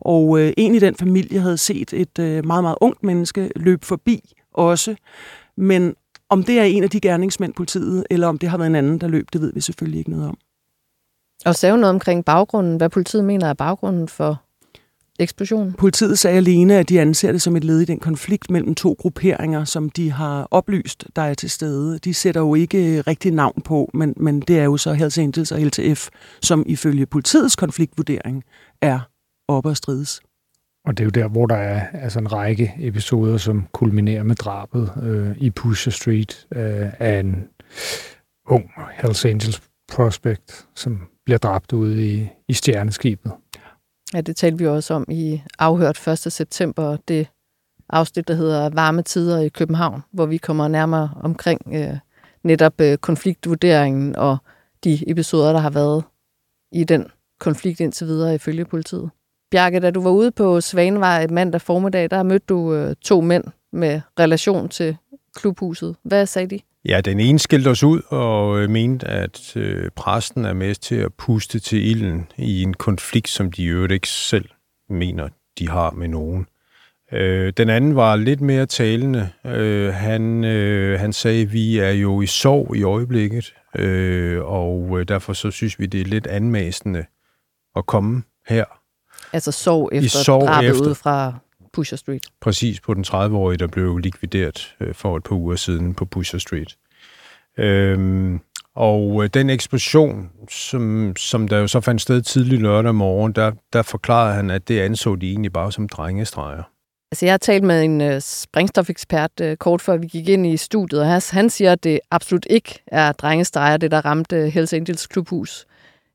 Og 0.00 0.40
øh, 0.40 0.52
en 0.56 0.74
i 0.74 0.78
den 0.78 0.94
familie 0.94 1.40
havde 1.40 1.58
set 1.58 1.92
et 1.92 2.18
øh, 2.18 2.46
meget, 2.46 2.64
meget 2.64 2.76
ungt 2.80 3.02
menneske 3.02 3.50
løbe 3.56 3.86
forbi 3.86 4.32
også. 4.54 4.96
Men 5.56 5.94
om 6.30 6.42
det 6.42 6.58
er 6.58 6.64
en 6.64 6.82
af 6.82 6.90
de 6.90 7.00
gerningsmænd 7.00 7.52
politiet, 7.54 8.04
eller 8.10 8.28
om 8.28 8.38
det 8.38 8.48
har 8.48 8.58
været 8.58 8.70
en 8.70 8.74
anden, 8.74 9.00
der 9.00 9.08
løb, 9.08 9.26
det 9.32 9.40
ved 9.40 9.52
vi 9.52 9.60
selvfølgelig 9.60 9.98
ikke 9.98 10.10
noget 10.10 10.28
om. 10.28 10.38
Og 11.44 11.54
sagde 11.54 11.76
noget 11.76 11.90
omkring 11.90 12.24
baggrunden, 12.24 12.76
hvad 12.76 12.88
politiet 12.88 13.24
mener 13.24 13.46
er 13.46 13.54
baggrunden 13.54 14.08
for 14.08 14.42
eksplosionen? 15.18 15.72
Politiet 15.72 16.18
sagde 16.18 16.36
alene, 16.36 16.74
at 16.74 16.88
de 16.88 17.00
anser 17.00 17.32
det 17.32 17.42
som 17.42 17.56
et 17.56 17.64
led 17.64 17.80
i 17.80 17.84
den 17.84 17.98
konflikt 17.98 18.50
mellem 18.50 18.74
to 18.74 18.96
grupperinger, 18.98 19.64
som 19.64 19.90
de 19.90 20.12
har 20.12 20.48
oplyst, 20.50 21.04
der 21.16 21.22
er 21.22 21.34
til 21.34 21.50
stede. 21.50 21.98
De 21.98 22.14
sætter 22.14 22.40
jo 22.40 22.54
ikke 22.54 23.00
rigtig 23.00 23.32
navn 23.32 23.62
på, 23.64 23.90
men, 23.94 24.14
men 24.16 24.40
det 24.40 24.58
er 24.58 24.64
jo 24.64 24.76
så 24.76 24.92
Hells 24.92 25.18
Angels 25.18 25.52
og 25.52 25.60
LTF, 25.60 26.08
som 26.42 26.64
ifølge 26.66 27.06
politiets 27.06 27.56
konfliktvurdering 27.56 28.44
er 28.82 29.00
oppe 29.48 29.70
at 29.70 29.76
strides. 29.76 30.20
Og 30.86 30.98
det 30.98 31.00
er 31.00 31.04
jo 31.04 31.10
der, 31.10 31.28
hvor 31.28 31.46
der 31.46 31.56
er 31.56 31.86
altså 31.92 32.18
en 32.18 32.32
række 32.32 32.74
episoder, 32.78 33.36
som 33.36 33.66
kulminerer 33.72 34.22
med 34.22 34.34
drabet 34.34 34.92
øh, 35.02 35.36
i 35.38 35.50
Pusher 35.50 35.92
Street 35.92 36.46
øh, 36.54 36.86
af 36.98 37.20
en 37.20 37.44
ung 38.46 38.70
Hells 38.92 39.24
Angels 39.24 39.62
prospect, 39.92 40.66
som 40.74 41.00
bliver 41.24 41.38
dræbt 41.38 41.72
ude 41.72 42.12
i, 42.12 42.28
i 42.48 42.52
stjerneskibet. 42.52 43.32
Ja, 44.14 44.20
det 44.20 44.36
talte 44.36 44.58
vi 44.58 44.66
også 44.66 44.94
om 44.94 45.04
i 45.08 45.42
afhørt 45.58 46.08
1. 46.08 46.18
september, 46.18 46.96
det 47.08 47.28
afsnit, 47.88 48.28
der 48.28 48.34
hedder 48.34 48.68
Varme 48.68 49.02
tider 49.02 49.40
i 49.40 49.48
København, 49.48 50.02
hvor 50.12 50.26
vi 50.26 50.36
kommer 50.36 50.68
nærmere 50.68 51.10
omkring 51.22 51.60
øh, 51.72 51.98
netop 52.44 52.80
øh, 52.80 52.98
konfliktvurderingen 52.98 54.16
og 54.16 54.36
de 54.84 55.10
episoder, 55.10 55.52
der 55.52 55.60
har 55.60 55.70
været 55.70 56.04
i 56.72 56.84
den 56.84 57.06
konflikt 57.40 57.80
indtil 57.80 58.06
videre 58.06 58.34
ifølge 58.34 58.64
politiet. 58.64 59.10
Bjarke, 59.50 59.80
da 59.80 59.90
du 59.90 60.02
var 60.02 60.10
ude 60.10 60.30
på 60.30 60.60
Svanevej 60.60 61.26
mandag 61.26 61.60
formiddag, 61.60 62.10
der 62.10 62.22
mødte 62.22 62.46
du 62.48 62.74
øh, 62.74 62.96
to 63.02 63.20
mænd 63.20 63.44
med 63.72 64.00
relation 64.18 64.68
til 64.68 64.96
klubhuset. 65.34 65.96
Hvad 66.02 66.26
sagde 66.26 66.46
de? 66.46 66.60
Ja, 66.88 67.00
den 67.00 67.20
ene 67.20 67.38
skilte 67.38 67.68
os 67.68 67.82
ud 67.82 68.00
og 68.08 68.58
øh, 68.60 68.70
mente, 68.70 69.06
at 69.06 69.56
øh, 69.56 69.90
præsten 69.96 70.44
er 70.44 70.52
med 70.52 70.74
til 70.74 70.94
at 70.94 71.14
puste 71.14 71.58
til 71.58 71.90
ilden 71.90 72.28
i 72.36 72.62
en 72.62 72.74
konflikt, 72.74 73.28
som 73.28 73.52
de 73.52 73.62
jo 73.62 73.88
ikke 73.88 74.08
selv 74.08 74.48
mener, 74.88 75.28
de 75.58 75.68
har 75.68 75.90
med 75.90 76.08
nogen. 76.08 76.46
Øh, 77.12 77.52
den 77.56 77.70
anden 77.70 77.96
var 77.96 78.16
lidt 78.16 78.40
mere 78.40 78.66
talende. 78.66 79.30
Øh, 79.46 79.94
han, 79.94 80.44
øh, 80.44 81.00
han 81.00 81.12
sagde, 81.12 81.42
at 81.42 81.52
vi 81.52 81.78
er 81.78 81.90
jo 81.90 82.20
i 82.20 82.26
sorg 82.26 82.76
i 82.76 82.82
øjeblikket, 82.82 83.54
øh, 83.76 84.44
og 84.44 85.00
øh, 85.00 85.08
derfor 85.08 85.32
så 85.32 85.50
synes 85.50 85.78
vi, 85.78 85.86
det 85.86 86.00
er 86.00 86.04
lidt 86.04 86.26
anmæsende 86.26 87.04
at 87.76 87.86
komme 87.86 88.22
her. 88.48 88.64
Altså 89.32 89.52
sorg 89.52 89.90
efter 89.92 90.20
I 90.20 90.24
sorg 90.24 90.48
drabet 90.48 90.70
efter. 90.70 90.82
ude 90.82 90.94
fra 90.94 91.34
Pusher 91.76 91.96
Street. 91.96 92.22
Præcis, 92.40 92.80
på 92.80 92.94
den 92.94 93.04
30-årige, 93.04 93.58
der 93.58 93.66
blev 93.66 93.98
likvideret 93.98 94.74
øh, 94.80 94.94
for 94.94 95.16
et 95.16 95.22
par 95.22 95.36
uger 95.36 95.56
siden 95.56 95.94
på 95.94 96.04
Pusher 96.04 96.38
Street. 96.38 96.76
Øhm, 97.58 98.40
og 98.74 99.24
øh, 99.24 99.30
den 99.34 99.50
eksplosion, 99.50 100.30
som, 100.50 101.12
som 101.16 101.48
der 101.48 101.58
jo 101.58 101.66
så 101.66 101.80
fandt 101.80 102.02
sted 102.02 102.22
tidlig 102.22 102.58
lørdag 102.58 102.94
morgen, 102.94 103.32
der, 103.32 103.52
der 103.72 103.82
forklarede 103.82 104.34
han, 104.34 104.50
at 104.50 104.68
det 104.68 104.80
anså 104.80 105.14
de 105.14 105.30
egentlig 105.30 105.52
bare 105.52 105.72
som 105.72 105.88
drengestreger. 105.88 106.62
Altså, 107.12 107.26
jeg 107.26 107.32
har 107.32 107.38
talt 107.38 107.64
med 107.64 107.82
en 107.82 108.00
uh, 108.00 108.20
sprængstofekspert 108.20 109.30
uh, 109.42 109.54
kort 109.54 109.82
før 109.82 109.96
vi 109.96 110.06
gik 110.06 110.28
ind 110.28 110.46
i 110.46 110.56
studiet, 110.56 111.00
og 111.00 111.22
han 111.32 111.50
siger, 111.50 111.72
at 111.72 111.84
det 111.84 112.00
absolut 112.10 112.46
ikke 112.50 112.82
er 112.86 113.12
drengestreger, 113.12 113.76
det 113.76 113.90
der 113.90 114.04
ramte 114.04 114.50
Hells 114.50 114.72
Angels 114.72 115.06
klubhus. 115.06 115.66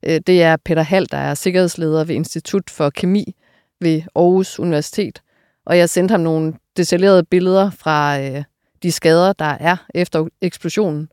Uh, 0.06 0.14
det 0.26 0.42
er 0.42 0.56
Peter 0.64 0.82
Hall, 0.82 1.06
der 1.10 1.18
er 1.18 1.34
sikkerhedsleder 1.34 2.04
ved 2.04 2.14
Institut 2.14 2.70
for 2.70 2.90
Kemi 2.90 3.34
ved 3.82 4.02
Aarhus 4.14 4.58
Universitet, 4.58 5.22
og 5.66 5.78
jeg 5.78 5.90
sendte 5.90 6.12
ham 6.12 6.20
nogle 6.20 6.54
detaljerede 6.76 7.24
billeder 7.24 7.70
fra 7.70 8.20
øh, 8.20 8.44
de 8.82 8.92
skader, 8.92 9.32
der 9.32 9.44
er 9.60 9.76
efter 9.94 10.26
eksplosionen. 10.40 11.08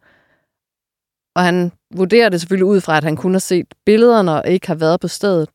Og 1.36 1.44
han 1.44 1.72
vurderer 1.96 2.30
det 2.30 2.40
selvfølgelig 2.40 2.66
ud 2.66 2.82
fra, 2.82 2.98
at 2.98 3.04
han 3.04 3.16
kun 3.16 3.32
har 3.32 3.40
set 3.40 3.66
billederne 3.86 4.32
og 4.32 4.48
ikke 4.48 4.68
har 4.68 4.76
været 4.76 5.00
på 5.00 5.08
stedet. 5.08 5.50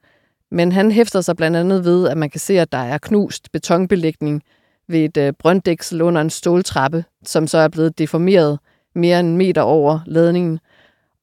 Men 0.50 0.72
han 0.72 0.92
hæfter 0.92 1.20
sig 1.20 1.36
blandt 1.36 1.56
andet 1.56 1.84
ved, 1.84 2.08
at 2.08 2.16
man 2.16 2.30
kan 2.30 2.40
se, 2.40 2.60
at 2.60 2.72
der 2.72 2.78
er 2.78 2.98
knust 2.98 3.52
betonbelægning 3.52 4.42
ved 4.88 5.00
et 5.00 5.16
øh, 5.16 5.32
brønddæksel 5.38 6.02
under 6.02 6.20
en 6.20 6.30
ståltrappe, 6.30 7.04
som 7.24 7.46
så 7.46 7.58
er 7.58 7.68
blevet 7.68 7.98
deformeret 7.98 8.58
mere 8.94 9.20
end 9.20 9.28
en 9.28 9.36
meter 9.36 9.62
over 9.62 10.00
ladningen. 10.06 10.58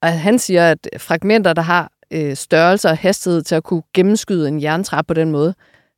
Og 0.02 0.20
han 0.20 0.40
siger, 0.40 0.72
at 0.72 0.90
fragmenter, 0.98 1.54
der 1.54 1.62
har 1.62 1.92
øh, 2.12 2.36
størrelse 2.36 2.90
og 2.90 2.98
hastighed 2.98 3.42
til 3.42 3.56
at 3.56 3.64
kunne 3.64 3.84
gennemskyde 3.94 4.48
en 4.48 4.62
jerntrappe 4.62 5.08
på 5.08 5.14
den 5.14 5.32
måde, 5.32 5.54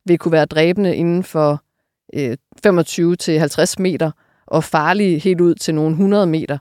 vil 0.06 0.18
kunne 0.18 0.32
være 0.32 0.44
dræbende 0.44 0.96
inden 0.96 1.24
for 1.24 1.63
øh, 2.14 2.36
25-50 2.66 3.74
meter 3.78 4.10
og 4.46 4.64
farlige 4.64 5.18
helt 5.18 5.40
ud 5.40 5.54
til 5.54 5.74
nogle 5.74 5.90
100 5.90 6.26
meter. 6.26 6.58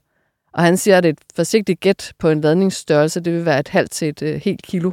Og 0.53 0.63
han 0.63 0.77
siger, 0.77 0.97
at 0.97 1.05
et 1.05 1.17
forsigtigt 1.35 1.79
gæt 1.79 2.13
på 2.19 2.29
en 2.29 2.41
ladningsstørrelse, 2.41 3.19
det 3.19 3.33
vil 3.33 3.45
være 3.45 3.59
et 3.59 3.67
halvt 3.67 3.91
til 3.91 4.07
et 4.09 4.21
øh, 4.21 4.41
helt 4.41 4.61
kilo. 4.61 4.91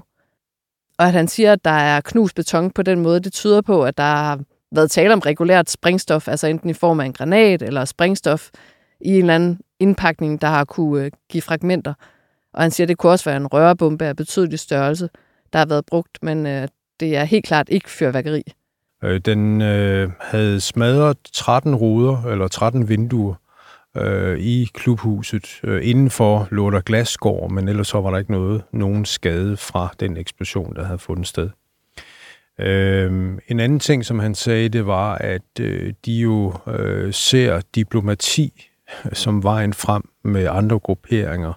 Og 0.99 1.07
at 1.07 1.12
han 1.12 1.29
siger, 1.29 1.52
at 1.52 1.64
der 1.64 1.71
er 1.71 2.00
knust 2.00 2.35
beton 2.35 2.71
på 2.71 2.83
den 2.83 3.00
måde, 3.00 3.21
det 3.21 3.33
tyder 3.33 3.61
på, 3.61 3.85
at 3.85 3.99
der 3.99 4.05
har 4.05 4.40
været 4.73 4.90
tale 4.90 5.12
om 5.12 5.19
regulært 5.19 5.71
springstof, 5.71 6.29
altså 6.29 6.47
enten 6.47 6.71
i 6.71 6.73
form 6.73 7.00
af 7.00 7.05
en 7.05 7.12
granat 7.12 7.62
eller 7.62 7.85
springstof 7.85 8.49
i 9.00 9.09
en 9.09 9.21
eller 9.21 9.35
anden 9.35 9.61
indpakning, 9.79 10.40
der 10.40 10.49
har 10.49 10.64
kunne 10.64 11.05
øh, 11.05 11.11
give 11.29 11.43
fragmenter. 11.43 11.95
Og 12.52 12.62
han 12.62 12.71
siger, 12.71 12.85
at 12.85 12.88
det 12.88 12.99
kunne 12.99 13.12
også 13.12 13.25
være 13.25 13.37
en 13.37 13.47
rørbombe 13.47 14.05
af 14.05 14.17
betydelig 14.17 14.59
størrelse, 14.59 15.09
der 15.52 15.59
har 15.59 15.67
været 15.67 15.87
brugt, 15.87 16.19
men 16.23 16.47
øh, 16.47 16.69
det 17.00 17.17
er 17.17 17.25
helt 17.25 17.45
klart 17.45 17.69
ikke 17.69 17.90
fyrværkeri. 17.90 18.43
Øh, 19.04 19.21
den 19.21 19.62
øh, 19.62 20.11
havde 20.21 20.61
smadret 20.61 21.16
13 21.33 21.75
ruder, 21.75 22.25
eller 22.25 22.49
13 22.49 22.88
vinduer, 22.88 23.35
øh, 23.97 24.38
i 24.38 24.69
klubhuset. 24.75 25.61
Øh, 25.64 25.88
indenfor 25.88 26.49
lå 26.50 26.71
der 26.71 26.80
glasgård, 26.80 27.50
men 27.50 27.69
ellers 27.69 27.88
så 27.88 28.00
var 28.00 28.11
der 28.11 28.19
ikke 28.19 28.33
noget, 28.33 28.62
nogen 28.73 29.04
skade 29.04 29.57
fra 29.57 29.95
den 30.00 30.16
eksplosion, 30.16 30.76
der 30.76 30.85
havde 30.85 30.99
fundet 30.99 31.26
sted. 31.26 31.50
Øh, 32.61 33.38
en 33.49 33.61
anden 33.61 33.80
ting, 33.80 34.04
som 34.04 34.19
han 34.19 34.35
sagde, 34.35 34.69
det 34.69 34.87
var, 34.87 35.14
at 35.14 35.61
øh, 35.61 35.92
de 36.07 36.12
jo 36.12 36.54
øh, 36.66 37.12
ser 37.12 37.61
diplomati 37.75 38.71
som 39.12 39.42
vejen 39.42 39.75
frem 39.75 40.02
med 40.25 40.49
andre 40.50 40.78
grupperinger. 40.78 41.52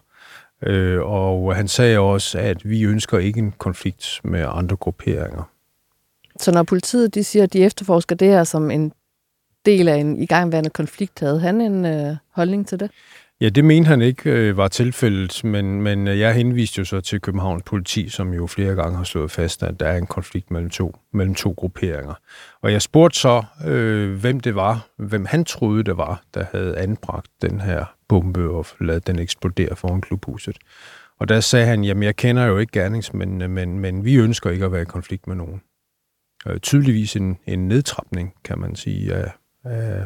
Øh, 0.63 1.01
og 1.01 1.55
han 1.55 1.67
sagde 1.67 1.99
også, 1.99 2.39
at 2.39 2.69
vi 2.69 2.83
ønsker 2.83 3.17
ikke 3.17 3.39
en 3.39 3.53
konflikt 3.57 4.21
med 4.23 4.45
andre 4.49 4.75
grupperinger. 4.75 5.52
Så 6.43 6.51
når 6.51 6.63
politiet 6.63 7.15
de 7.15 7.23
siger, 7.23 7.43
at 7.43 7.53
de 7.53 7.63
efterforsker 7.63 8.15
det 8.15 8.27
her 8.27 8.43
som 8.43 8.71
en 8.71 8.91
del 9.65 9.87
af 9.87 9.95
en 9.95 10.17
igangværende 10.17 10.69
konflikt, 10.69 11.19
havde 11.19 11.39
han 11.39 11.61
en 11.61 11.85
øh, 11.85 12.15
holdning 12.31 12.67
til 12.67 12.79
det? 12.79 12.91
Ja, 13.41 13.49
det 13.49 13.65
mente 13.65 13.87
han 13.87 14.01
ikke 14.01 14.29
øh, 14.29 14.57
var 14.57 14.67
tilfældet, 14.67 15.43
men, 15.43 15.81
men 15.81 16.07
øh, 16.07 16.19
jeg 16.19 16.33
henviste 16.33 16.79
jo 16.79 16.85
så 16.85 17.01
til 17.01 17.21
Københavns 17.21 17.63
politi, 17.63 18.09
som 18.09 18.33
jo 18.33 18.47
flere 18.47 18.75
gange 18.75 18.97
har 18.97 19.03
slået 19.03 19.31
fast, 19.31 19.63
at 19.63 19.79
der 19.79 19.85
er 19.85 19.97
en 19.97 20.07
konflikt 20.07 20.51
mellem 20.51 20.69
to, 20.69 20.95
mellem 21.13 21.35
to 21.35 21.53
grupperinger. 21.57 22.13
Og 22.61 22.71
jeg 22.71 22.81
spurgte 22.81 23.19
så, 23.19 23.43
øh, 23.65 24.19
hvem 24.19 24.39
det 24.39 24.55
var, 24.55 24.87
hvem 24.97 25.25
han 25.25 25.45
troede 25.45 25.83
det 25.83 25.97
var, 25.97 26.23
der 26.33 26.45
havde 26.51 26.77
anbragt 26.77 27.27
den 27.41 27.61
her 27.61 27.85
bombe 28.09 28.49
og 28.49 28.65
ladet 28.79 29.07
den 29.07 29.19
eksplodere 29.19 29.75
foran 29.75 30.01
klubhuset. 30.01 30.57
Og 31.19 31.29
der 31.29 31.39
sagde 31.39 31.65
han, 31.65 31.83
jamen 31.83 32.03
jeg 32.03 32.15
kender 32.15 32.45
jo 32.45 32.57
ikke 32.57 32.71
gerningsmændene, 32.71 33.47
men, 33.47 33.79
men 33.79 34.05
vi 34.05 34.15
ønsker 34.15 34.49
ikke 34.49 34.65
at 34.65 34.71
være 34.71 34.81
i 34.81 34.85
konflikt 34.85 35.27
med 35.27 35.35
nogen. 35.35 35.61
Øh, 36.47 36.59
tydeligvis 36.59 37.15
en, 37.15 37.37
en 37.47 37.67
nedtrapning, 37.67 38.33
kan 38.43 38.59
man 38.59 38.75
sige, 38.75 39.13
af, 39.13 39.31
af, 39.63 40.05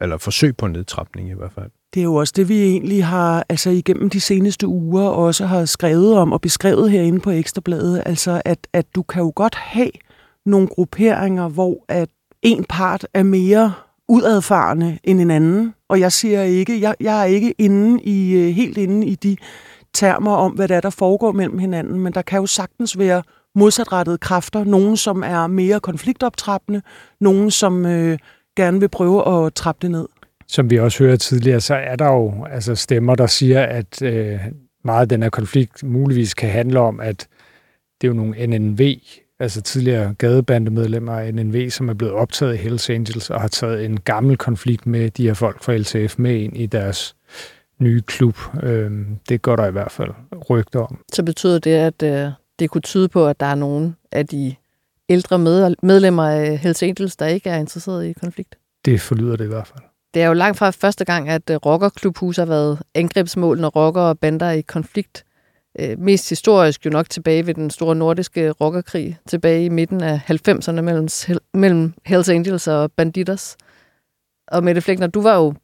eller 0.00 0.18
forsøg 0.18 0.56
på 0.56 0.66
en 0.66 0.72
nedtrapning 0.72 1.30
i 1.30 1.34
hvert 1.34 1.52
fald. 1.52 1.70
Det 1.94 2.00
er 2.00 2.04
jo 2.04 2.14
også 2.14 2.32
det, 2.36 2.48
vi 2.48 2.62
egentlig 2.62 3.04
har 3.04 3.46
altså 3.48 3.70
igennem 3.70 4.10
de 4.10 4.20
seneste 4.20 4.66
uger 4.66 5.08
også 5.08 5.46
har 5.46 5.64
skrevet 5.64 6.14
om 6.16 6.32
og 6.32 6.40
beskrevet 6.40 6.90
herinde 6.90 7.20
på 7.20 7.30
Ekstrabladet. 7.30 8.02
Altså, 8.06 8.42
at, 8.44 8.58
at 8.72 8.86
du 8.94 9.02
kan 9.02 9.22
jo 9.22 9.32
godt 9.36 9.54
have 9.54 9.90
nogle 10.46 10.68
grupperinger, 10.68 11.48
hvor 11.48 11.84
at 11.88 12.08
en 12.42 12.64
part 12.68 13.06
er 13.14 13.22
mere 13.22 13.72
udadfarende 14.08 14.98
end 15.04 15.20
en 15.20 15.30
anden. 15.30 15.74
Og 15.88 16.00
jeg 16.00 16.12
siger 16.12 16.42
ikke, 16.42 16.80
jeg, 16.80 16.94
jeg 17.00 17.20
er 17.20 17.24
ikke 17.24 17.54
inde 17.58 18.02
i, 18.02 18.32
øh, 18.32 18.48
helt 18.48 18.78
inde 18.78 19.06
i 19.06 19.14
de 19.14 19.36
termer 19.94 20.32
om, 20.32 20.52
hvad 20.52 20.68
der 20.68 20.76
er, 20.76 20.80
der 20.80 20.90
foregår 20.90 21.32
mellem 21.32 21.58
hinanden, 21.58 22.00
men 22.00 22.12
der 22.12 22.22
kan 22.22 22.40
jo 22.40 22.46
sagtens 22.46 22.98
være 22.98 23.22
modsatrettede 23.54 24.18
kræfter. 24.18 24.64
Nogen, 24.64 24.96
som 24.96 25.22
er 25.22 25.46
mere 25.46 25.80
konfliktoptrappende, 25.80 26.82
nogen, 27.20 27.50
som 27.50 27.86
øh, 27.86 28.18
gerne 28.56 28.80
vil 28.80 28.88
prøve 28.88 29.46
at 29.46 29.54
trappe 29.54 29.78
det 29.82 29.90
ned 29.90 30.06
som 30.52 30.70
vi 30.70 30.78
også 30.78 31.04
hørte 31.04 31.16
tidligere, 31.16 31.60
så 31.60 31.74
er 31.74 31.96
der 31.96 32.06
jo 32.06 32.46
altså 32.50 32.74
stemmer, 32.74 33.14
der 33.14 33.26
siger, 33.26 33.62
at 33.62 34.02
øh, 34.02 34.40
meget 34.84 35.00
af 35.00 35.08
den 35.08 35.22
her 35.22 35.30
konflikt 35.30 35.84
muligvis 35.84 36.34
kan 36.34 36.50
handle 36.50 36.80
om, 36.80 37.00
at 37.00 37.28
det 38.00 38.06
er 38.06 38.08
jo 38.08 38.14
nogle 38.14 38.46
NNV, 38.46 38.80
altså 39.40 39.62
tidligere 39.62 40.14
gadebandemedlemmer 40.18 41.12
af 41.12 41.34
NNV, 41.34 41.70
som 41.70 41.88
er 41.88 41.94
blevet 41.94 42.14
optaget 42.14 42.54
i 42.54 42.56
Hells 42.56 42.90
Angels 42.90 43.30
og 43.30 43.40
har 43.40 43.48
taget 43.48 43.84
en 43.84 44.00
gammel 44.00 44.36
konflikt 44.36 44.86
med 44.86 45.10
de 45.10 45.26
her 45.26 45.34
folk 45.34 45.62
fra 45.62 45.76
LTF 45.76 46.18
med 46.18 46.34
ind 46.34 46.56
i 46.56 46.66
deres 46.66 47.16
nye 47.78 48.02
klub. 48.02 48.38
Øh, 48.62 48.90
det 49.28 49.42
går 49.42 49.56
der 49.56 49.66
i 49.66 49.72
hvert 49.72 49.92
fald 49.92 50.10
rygter 50.50 50.80
om. 50.80 50.98
Så 51.12 51.22
betyder 51.22 51.58
det, 51.58 51.70
at 51.70 52.02
øh, 52.02 52.30
det 52.58 52.70
kunne 52.70 52.80
tyde 52.80 53.08
på, 53.08 53.26
at 53.26 53.40
der 53.40 53.46
er 53.46 53.54
nogen 53.54 53.96
af 54.12 54.26
de 54.26 54.54
ældre 55.08 55.38
medlemmer 55.82 56.28
af 56.28 56.58
Hells 56.58 56.82
Angels, 56.82 57.16
der 57.16 57.26
ikke 57.26 57.50
er 57.50 57.56
interesseret 57.56 58.06
i 58.06 58.12
konflikt? 58.12 58.58
Det 58.84 59.00
forlyder 59.00 59.36
det 59.36 59.44
i 59.44 59.48
hvert 59.48 59.66
fald. 59.66 59.84
Det 60.14 60.22
er 60.22 60.26
jo 60.26 60.32
langt 60.32 60.58
fra 60.58 60.70
første 60.70 61.04
gang, 61.04 61.28
at 61.28 61.50
øh, 61.50 61.56
rockerklubhus 61.56 62.36
har 62.36 62.44
været 62.44 62.82
angrebsmål, 62.94 63.60
når 63.60 63.68
rocker 63.68 64.00
og 64.00 64.18
bander 64.18 64.46
er 64.46 64.52
i 64.52 64.60
konflikt. 64.60 65.24
Øh, 65.80 65.98
mest 65.98 66.28
historisk 66.28 66.84
jo 66.84 66.90
nok 66.90 67.10
tilbage 67.10 67.46
ved 67.46 67.54
den 67.54 67.70
store 67.70 67.96
nordiske 67.96 68.50
rockerkrig, 68.50 69.18
tilbage 69.28 69.64
i 69.64 69.68
midten 69.68 70.02
af 70.02 70.20
90'erne 70.30 70.80
mellem, 70.80 71.08
mellem 71.54 71.94
Hells 72.06 72.28
Angels 72.28 72.68
og 72.68 72.92
Banditers. 72.92 73.56
Og 74.48 74.64
Mette 74.64 74.80
Flækner, 74.80 75.06
du 75.06 75.22
var 75.22 75.36
jo 75.36 75.54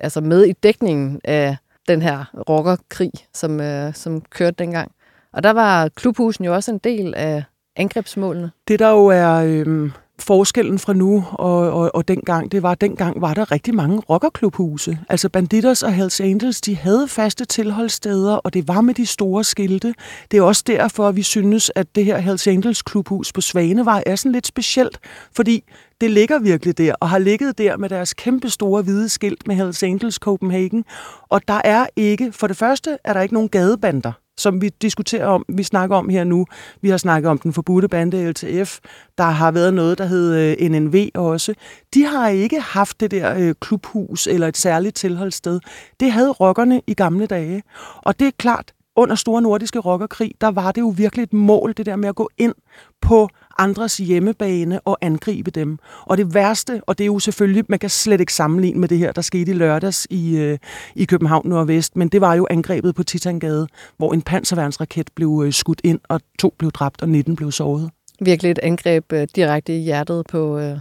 altså 0.00 0.20
med 0.20 0.44
i 0.44 0.52
dækningen 0.52 1.20
af 1.24 1.56
den 1.88 2.02
her 2.02 2.24
rockerkrig, 2.48 3.10
som, 3.34 3.60
øh, 3.60 3.94
som 3.94 4.20
kørte 4.20 4.56
dengang. 4.58 4.92
Og 5.32 5.42
der 5.42 5.50
var 5.50 5.88
klubhusen 5.88 6.44
jo 6.44 6.54
også 6.54 6.70
en 6.70 6.78
del 6.78 7.14
af 7.14 7.44
angrebsmålene. 7.76 8.50
Det 8.68 8.78
der 8.78 8.90
jo 8.90 9.06
er... 9.06 9.64
Øh 9.66 9.90
forskellen 10.20 10.78
fra 10.78 10.92
nu 10.92 11.24
og, 11.32 11.72
og, 11.72 11.94
og 11.94 12.08
dengang, 12.08 12.52
det 12.52 12.62
var, 12.62 12.70
at 12.70 12.80
dengang 12.80 13.20
var 13.20 13.34
der 13.34 13.52
rigtig 13.52 13.74
mange 13.74 13.98
rockerklubhuse. 13.98 14.98
Altså 15.08 15.28
Banditers 15.28 15.82
og 15.82 15.92
Hells 15.92 16.20
Angels, 16.20 16.60
de 16.60 16.76
havde 16.76 17.08
faste 17.08 17.44
tilholdssteder, 17.44 18.34
og 18.34 18.54
det 18.54 18.68
var 18.68 18.80
med 18.80 18.94
de 18.94 19.06
store 19.06 19.44
skilte. 19.44 19.94
Det 20.30 20.38
er 20.38 20.42
også 20.42 20.64
derfor, 20.66 21.08
at 21.08 21.16
vi 21.16 21.22
synes, 21.22 21.70
at 21.74 21.86
det 21.94 22.04
her 22.04 22.18
Hells 22.18 22.46
Angels 22.46 22.82
klubhus 22.82 23.32
på 23.32 23.40
Svanevej 23.40 24.02
er 24.06 24.16
sådan 24.16 24.32
lidt 24.32 24.46
specielt, 24.46 24.98
fordi 25.36 25.64
det 26.00 26.10
ligger 26.10 26.38
virkelig 26.38 26.78
der, 26.78 26.94
og 27.00 27.08
har 27.08 27.18
ligget 27.18 27.58
der 27.58 27.76
med 27.76 27.88
deres 27.88 28.14
kæmpe 28.14 28.50
store 28.50 28.82
hvide 28.82 29.08
skilt 29.08 29.46
med 29.46 29.56
Hells 29.56 29.82
Angels 29.82 30.14
Copenhagen. 30.14 30.84
Og 31.28 31.48
der 31.48 31.60
er 31.64 31.86
ikke, 31.96 32.32
for 32.32 32.46
det 32.46 32.56
første 32.56 32.98
er 33.04 33.12
der 33.12 33.20
ikke 33.20 33.34
nogen 33.34 33.48
gadebander 33.48 34.12
som 34.38 34.60
vi 34.60 34.68
diskuterer 34.82 35.26
om, 35.26 35.44
vi 35.48 35.62
snakker 35.62 35.96
om 35.96 36.08
her 36.08 36.24
nu. 36.24 36.46
Vi 36.80 36.88
har 36.88 36.96
snakket 36.96 37.30
om 37.30 37.38
den 37.38 37.52
forbudte 37.52 37.88
bande 37.88 38.30
LTF. 38.30 38.78
Der 39.18 39.24
har 39.24 39.50
været 39.50 39.74
noget, 39.74 39.98
der 39.98 40.04
hed 40.04 40.56
øh, 40.60 40.70
NNV 40.70 41.08
også. 41.14 41.54
De 41.94 42.04
har 42.04 42.28
ikke 42.28 42.60
haft 42.60 43.00
det 43.00 43.10
der 43.10 43.34
øh, 43.38 43.54
klubhus 43.60 44.26
eller 44.26 44.48
et 44.48 44.56
særligt 44.56 44.96
tilholdssted. 44.96 45.60
Det 46.00 46.12
havde 46.12 46.30
rockerne 46.30 46.82
i 46.86 46.94
gamle 46.94 47.26
dage. 47.26 47.62
Og 47.96 48.20
det 48.20 48.26
er 48.26 48.32
klart, 48.38 48.72
under 48.98 49.14
Store 49.14 49.42
Nordiske 49.42 49.78
Rockerkrig, 49.78 50.32
der 50.40 50.48
var 50.48 50.72
det 50.72 50.80
jo 50.80 50.94
virkelig 50.96 51.22
et 51.22 51.32
mål, 51.32 51.74
det 51.76 51.86
der 51.86 51.96
med 51.96 52.08
at 52.08 52.14
gå 52.14 52.30
ind 52.38 52.54
på 53.00 53.28
andres 53.58 53.96
hjemmebane 53.96 54.80
og 54.80 54.98
angribe 55.00 55.50
dem. 55.50 55.78
Og 56.02 56.18
det 56.18 56.34
værste, 56.34 56.80
og 56.86 56.98
det 56.98 57.04
er 57.04 57.06
jo 57.06 57.18
selvfølgelig, 57.18 57.64
man 57.68 57.78
kan 57.78 57.90
slet 57.90 58.20
ikke 58.20 58.34
sammenligne 58.34 58.80
med 58.80 58.88
det 58.88 58.98
her, 58.98 59.12
der 59.12 59.22
skete 59.22 59.50
i 59.50 59.54
lørdags 59.54 60.06
i, 60.10 60.36
øh, 60.36 60.58
i 60.94 61.04
København 61.04 61.48
Nordvest, 61.48 61.96
men 61.96 62.08
det 62.08 62.20
var 62.20 62.34
jo 62.34 62.46
angrebet 62.50 62.94
på 62.94 63.02
Titangade, 63.02 63.68
hvor 63.96 64.12
en 64.12 64.22
panserværnsraket 64.22 65.10
blev 65.14 65.42
øh, 65.46 65.52
skudt 65.52 65.80
ind, 65.84 66.00
og 66.08 66.20
to 66.38 66.54
blev 66.58 66.70
dræbt, 66.70 67.02
og 67.02 67.08
19 67.08 67.36
blev 67.36 67.52
såret. 67.52 67.90
Virkelig 68.20 68.50
et 68.50 68.58
angreb 68.62 69.12
øh, 69.12 69.28
direkte 69.36 69.76
i 69.76 69.80
hjertet 69.80 70.26
på, 70.26 70.58
øh, 70.58 70.78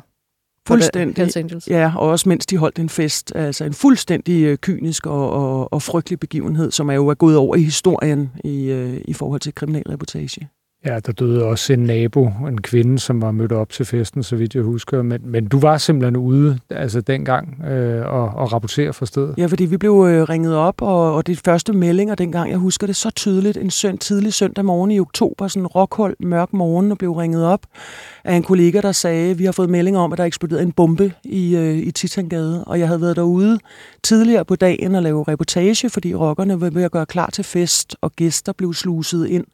Fuldstændig. 0.67 1.17
Hells 1.17 1.37
Angels. 1.37 1.67
Ja, 1.67 1.91
og 1.95 2.09
også 2.09 2.29
mens 2.29 2.45
de 2.45 2.57
holdt 2.57 2.79
en 2.79 2.89
fest. 2.89 3.31
Altså 3.35 3.65
en 3.65 3.73
fuldstændig 3.73 4.43
øh, 4.43 4.57
kynisk 4.57 5.05
og, 5.05 5.31
og, 5.31 5.73
og 5.73 5.81
frygtelig 5.81 6.19
begivenhed, 6.19 6.71
som 6.71 6.89
er 6.89 6.93
jo 6.93 7.07
er 7.07 7.13
gået 7.13 7.37
over 7.37 7.55
i 7.55 7.61
historien 7.61 8.31
i, 8.43 8.65
øh, 8.65 9.01
i 9.05 9.13
forhold 9.13 9.39
til 9.39 9.55
kriminalreportage. 9.55 10.49
Ja, 10.87 10.99
der 10.99 11.11
døde 11.11 11.43
også 11.43 11.73
en 11.73 11.79
nabo, 11.79 12.29
en 12.47 12.61
kvinde, 12.61 12.99
som 12.99 13.21
var 13.21 13.31
mødt 13.31 13.51
op 13.51 13.69
til 13.69 13.85
festen, 13.85 14.23
så 14.23 14.35
vidt 14.35 14.55
jeg 14.55 14.63
husker. 14.63 15.01
Men, 15.01 15.21
men 15.23 15.47
du 15.47 15.59
var 15.59 15.77
simpelthen 15.77 16.15
ude 16.15 16.59
altså 16.69 17.01
dengang 17.01 17.65
øh, 17.65 18.05
og, 18.05 18.29
og 18.29 18.53
rapportere 18.53 18.93
fra 18.93 19.05
stedet? 19.05 19.35
Ja, 19.37 19.45
fordi 19.45 19.65
vi 19.65 19.77
blev 19.77 20.05
øh, 20.09 20.23
ringet 20.29 20.55
op, 20.55 20.81
og, 20.81 21.15
og 21.15 21.27
det 21.27 21.41
første 21.45 21.73
meldinger 21.73 22.15
dengang, 22.15 22.49
jeg 22.49 22.57
husker 22.57 22.87
det 22.87 22.95
så 22.95 23.09
tydeligt, 23.09 23.57
en 23.57 23.69
søn, 23.69 23.97
tidlig 23.97 24.33
søndag 24.33 24.65
morgen 24.65 24.91
i 24.91 24.99
oktober, 24.99 25.47
sådan 25.47 25.63
en 25.63 25.67
rockhold, 25.67 26.15
mørk 26.19 26.53
morgen, 26.53 26.91
og 26.91 26.97
blev 26.97 27.11
ringet 27.11 27.45
op 27.45 27.61
af 28.23 28.35
en 28.35 28.43
kollega, 28.43 28.81
der 28.81 28.91
sagde, 28.91 29.37
vi 29.37 29.45
har 29.45 29.51
fået 29.51 29.69
meldinger 29.69 29.99
om, 29.99 30.11
at 30.11 30.17
der 30.17 30.23
eksploderede 30.23 30.63
en 30.63 30.71
bombe 30.71 31.13
i, 31.23 31.55
øh, 31.55 31.77
i 31.77 31.91
Titangade, 31.91 32.63
og 32.63 32.79
jeg 32.79 32.87
havde 32.87 33.01
været 33.01 33.15
derude 33.15 33.59
tidligere 34.03 34.45
på 34.45 34.55
dagen 34.55 34.95
og 34.95 35.03
lave 35.03 35.23
reportage, 35.27 35.89
fordi 35.89 36.15
rockerne 36.15 36.61
var 36.61 36.69
ved 36.69 36.83
at 36.83 36.91
gøre 36.91 37.05
klar 37.05 37.29
til 37.29 37.43
fest, 37.43 37.95
og 38.01 38.11
gæster 38.11 38.53
blev 38.53 38.73
sluset 38.73 39.27
ind. 39.27 39.45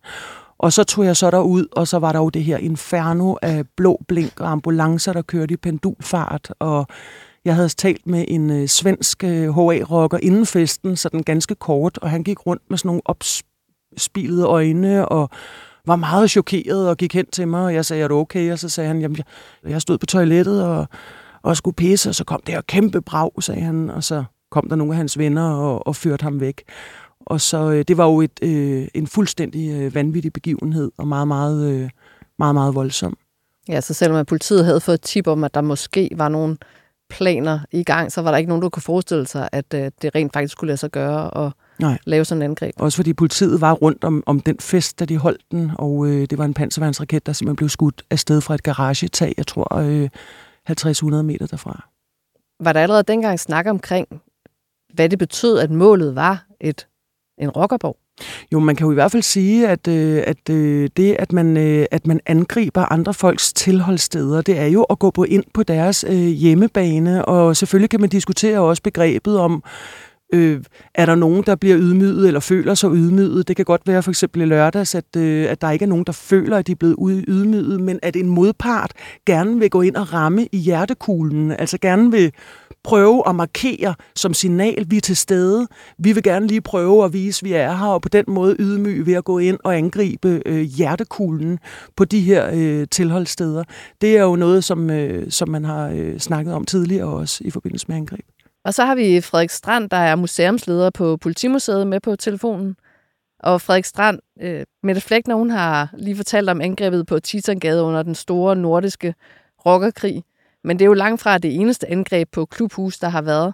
Og 0.63 0.73
så 0.73 0.83
tog 0.83 1.05
jeg 1.05 1.17
så 1.17 1.31
derud, 1.31 1.65
og 1.71 1.87
så 1.87 1.99
var 1.99 2.11
der 2.11 2.19
jo 2.19 2.29
det 2.29 2.43
her 2.43 2.57
inferno 2.57 3.35
af 3.41 3.63
blå 3.77 4.01
blink 4.07 4.39
og 4.39 4.51
ambulancer, 4.51 5.13
der 5.13 5.21
kørte 5.21 5.53
i 5.53 5.57
pendulfart, 5.57 6.53
og 6.59 6.87
jeg 7.45 7.55
havde 7.55 7.69
talt 7.69 8.07
med 8.07 8.25
en 8.27 8.49
øh, 8.49 8.67
svensk 8.67 9.23
øh, 9.23 9.55
HA-rocker 9.55 10.17
inden 10.17 10.45
festen, 10.45 10.95
så 10.95 11.09
den 11.09 11.23
ganske 11.23 11.55
kort, 11.55 11.97
og 11.97 12.09
han 12.09 12.23
gik 12.23 12.45
rundt 12.47 12.61
med 12.69 12.77
sådan 12.77 12.87
nogle 12.87 13.01
opspilede 13.05 14.45
øjne, 14.45 15.09
og 15.09 15.29
var 15.87 15.95
meget 15.95 16.31
chokeret 16.31 16.89
og 16.89 16.97
gik 16.97 17.13
hen 17.13 17.25
til 17.25 17.47
mig, 17.47 17.63
og 17.63 17.73
jeg 17.73 17.85
sagde, 17.85 18.03
er 18.03 18.07
du 18.07 18.17
okay? 18.17 18.51
Og 18.51 18.59
så 18.59 18.69
sagde 18.69 18.87
han, 18.87 19.01
jamen, 19.01 19.17
jeg, 19.17 19.25
jeg 19.71 19.81
stod 19.81 19.97
på 19.97 20.05
toilettet 20.05 20.63
og, 20.63 20.87
og 21.41 21.57
skulle 21.57 21.75
pisse, 21.75 22.09
og 22.09 22.15
så 22.15 22.23
kom 22.23 22.41
det 22.45 22.53
her 22.53 22.61
kæmpe 22.61 23.01
brag, 23.01 23.31
sagde 23.39 23.61
han, 23.61 23.89
og 23.89 24.03
så 24.03 24.23
kom 24.51 24.69
der 24.69 24.75
nogle 24.75 24.93
af 24.93 24.97
hans 24.97 25.17
venner 25.17 25.49
og, 25.49 25.87
og 25.87 25.95
førte 25.95 26.23
ham 26.23 26.39
væk. 26.39 26.63
Og 27.25 27.41
så 27.41 27.71
øh, 27.71 27.85
det 27.87 27.97
var 27.97 28.05
jo 28.05 28.21
et, 28.21 28.39
øh, 28.41 28.87
en 28.93 29.07
fuldstændig 29.07 29.69
øh, 29.71 29.95
vanvittig 29.95 30.33
begivenhed, 30.33 30.91
og 30.97 31.07
meget, 31.07 31.27
meget, 31.27 31.71
øh, 31.71 31.89
meget, 32.39 32.55
meget 32.55 32.75
voldsom. 32.75 33.17
Ja, 33.67 33.81
så 33.81 33.93
selvom 33.93 34.25
politiet 34.25 34.65
havde 34.65 34.81
fået 34.81 35.01
tip 35.01 35.27
om, 35.27 35.43
at 35.43 35.53
der 35.53 35.61
måske 35.61 36.09
var 36.15 36.29
nogle 36.29 36.57
planer 37.09 37.59
i 37.71 37.83
gang, 37.83 38.11
så 38.11 38.21
var 38.21 38.31
der 38.31 38.37
ikke 38.37 38.47
nogen, 38.47 38.63
der 38.63 38.69
kunne 38.69 38.83
forestille 38.83 39.27
sig, 39.27 39.49
at 39.51 39.73
øh, 39.73 39.91
det 40.01 40.15
rent 40.15 40.33
faktisk 40.33 40.51
skulle 40.51 40.67
lade 40.67 40.77
sig 40.77 40.91
gøre 40.91 41.29
og 41.29 41.51
Nej. 41.79 41.97
lave 42.05 42.25
sådan 42.25 42.41
en 42.41 42.49
angreb. 42.49 42.73
Også 42.77 42.95
fordi 42.95 43.13
politiet 43.13 43.61
var 43.61 43.73
rundt 43.73 44.03
om, 44.03 44.23
om 44.25 44.39
den 44.39 44.57
fest, 44.59 44.99
da 44.99 45.05
de 45.05 45.17
holdt 45.17 45.41
den, 45.51 45.71
og 45.77 46.07
øh, 46.07 46.27
det 46.29 46.37
var 46.37 46.45
en 46.45 46.53
panserværnsraket, 46.53 47.25
der 47.25 47.33
simpelthen 47.33 47.55
blev 47.55 47.69
skudt 47.69 48.03
afsted 48.09 48.41
fra 48.41 48.55
et 48.55 48.63
garagetag, 48.63 49.33
jeg 49.37 49.47
tror 49.47 49.75
øh, 49.77 50.09
50-100 51.19 51.21
meter 51.21 51.47
derfra. 51.47 51.89
Var 52.59 52.73
der 52.73 52.81
allerede 52.81 53.03
dengang 53.03 53.39
snak 53.39 53.65
omkring, 53.67 54.07
hvad 54.93 55.09
det 55.09 55.19
betød, 55.19 55.59
at 55.59 55.71
målet 55.71 56.15
var 56.15 56.45
et 56.61 56.87
en 57.37 57.49
rockerborg? 57.49 57.97
Jo, 58.53 58.59
man 58.59 58.75
kan 58.75 58.85
jo 58.85 58.91
i 58.91 58.93
hvert 58.93 59.11
fald 59.11 59.23
sige, 59.23 59.67
at, 59.67 59.87
øh, 59.87 60.23
at 60.27 60.49
øh, 60.49 60.89
det, 60.97 61.15
at 61.19 61.31
man, 61.31 61.57
øh, 61.57 61.85
at 61.91 62.07
man 62.07 62.19
angriber 62.25 62.91
andre 62.91 63.13
folks 63.13 63.53
tilholdssteder, 63.53 64.41
det 64.41 64.59
er 64.59 64.65
jo 64.65 64.83
at 64.83 64.99
gå 64.99 65.11
på 65.11 65.23
ind 65.23 65.43
på 65.53 65.63
deres 65.63 66.05
øh, 66.09 66.15
hjemmebane, 66.15 67.25
og 67.25 67.57
selvfølgelig 67.57 67.89
kan 67.89 68.01
man 68.01 68.09
diskutere 68.09 68.59
også 68.59 68.83
begrebet 68.83 69.39
om, 69.39 69.63
øh, 70.33 70.63
er 70.95 71.05
der 71.05 71.15
nogen, 71.15 71.43
der 71.45 71.55
bliver 71.55 71.77
ydmyget 71.79 72.27
eller 72.27 72.39
føler 72.39 72.73
sig 72.73 72.89
ydmyget. 72.93 73.47
Det 73.47 73.55
kan 73.55 73.65
godt 73.65 73.81
være 73.85 74.03
for 74.03 74.11
eksempel 74.11 74.41
i 74.41 74.45
lørdags, 74.45 74.95
at, 74.95 75.15
øh, 75.17 75.51
at 75.51 75.61
der 75.61 75.71
ikke 75.71 75.83
er 75.83 75.89
nogen, 75.89 76.03
der 76.05 76.11
føler, 76.11 76.57
at 76.57 76.67
de 76.67 76.71
er 76.71 76.75
blevet 76.75 77.25
ydmyget, 77.27 77.81
men 77.81 77.99
at 78.01 78.15
en 78.15 78.29
modpart 78.29 78.91
gerne 79.25 79.59
vil 79.59 79.69
gå 79.69 79.81
ind 79.81 79.95
og 79.95 80.13
ramme 80.13 80.47
i 80.51 80.57
hjertekuglen, 80.57 81.51
altså 81.51 81.77
gerne 81.77 82.11
vil 82.11 82.31
prøve 82.83 83.23
at 83.27 83.35
markere 83.35 83.95
som 84.15 84.33
signal, 84.33 84.85
vi 84.87 84.97
er 84.97 85.01
til 85.01 85.17
stede. 85.17 85.67
Vi 85.97 86.11
vil 86.11 86.23
gerne 86.23 86.47
lige 86.47 86.61
prøve 86.61 87.05
at 87.05 87.13
vise, 87.13 87.39
at 87.43 87.49
vi 87.49 87.53
er 87.53 87.75
her, 87.75 87.87
og 87.87 88.01
på 88.01 88.09
den 88.09 88.25
måde 88.27 88.55
ydmyge 88.59 89.05
ved 89.05 89.13
at 89.13 89.23
gå 89.23 89.37
ind 89.37 89.57
og 89.63 89.77
angribe 89.77 90.41
øh, 90.45 90.61
hjertekuglen 90.61 91.59
på 91.95 92.05
de 92.05 92.21
her 92.21 92.49
øh, 92.53 92.87
tilholdssteder. 92.91 93.63
Det 94.01 94.17
er 94.17 94.23
jo 94.23 94.35
noget, 94.35 94.63
som, 94.63 94.89
øh, 94.89 95.31
som 95.31 95.49
man 95.49 95.65
har 95.65 95.89
øh, 95.89 96.19
snakket 96.19 96.53
om 96.53 96.65
tidligere 96.65 97.07
også 97.07 97.43
i 97.45 97.51
forbindelse 97.51 97.85
med 97.87 97.95
angreb. 97.95 98.32
Og 98.65 98.73
så 98.73 98.85
har 98.85 98.95
vi 98.95 99.21
Frederik 99.21 99.49
Strand, 99.49 99.89
der 99.89 99.97
er 99.97 100.15
museumsleder 100.15 100.89
på 100.97 101.17
Politimuseet 101.17 101.87
med 101.87 101.99
på 101.99 102.15
telefonen. 102.15 102.75
Og 103.39 103.61
Frederik 103.61 103.85
Strand, 103.85 104.19
øh, 104.41 104.63
Mette 104.83 105.01
Flækner, 105.01 105.35
hun 105.35 105.49
har 105.49 105.89
lige 105.97 106.15
fortalt 106.15 106.49
om 106.49 106.61
angrebet 106.61 107.07
på 107.07 107.19
Titangade 107.19 107.83
under 107.83 108.03
den 108.03 108.15
store 108.15 108.55
nordiske 108.55 109.13
rockerkrig. 109.65 110.23
Men 110.63 110.79
det 110.79 110.85
er 110.85 110.91
jo 110.93 110.93
langt 110.93 111.23
fra 111.23 111.37
det 111.37 111.55
eneste 111.55 111.91
angreb 111.91 112.27
på 112.33 112.45
klubhus, 112.45 112.99
der 112.99 113.09
har 113.09 113.21
været. 113.21 113.53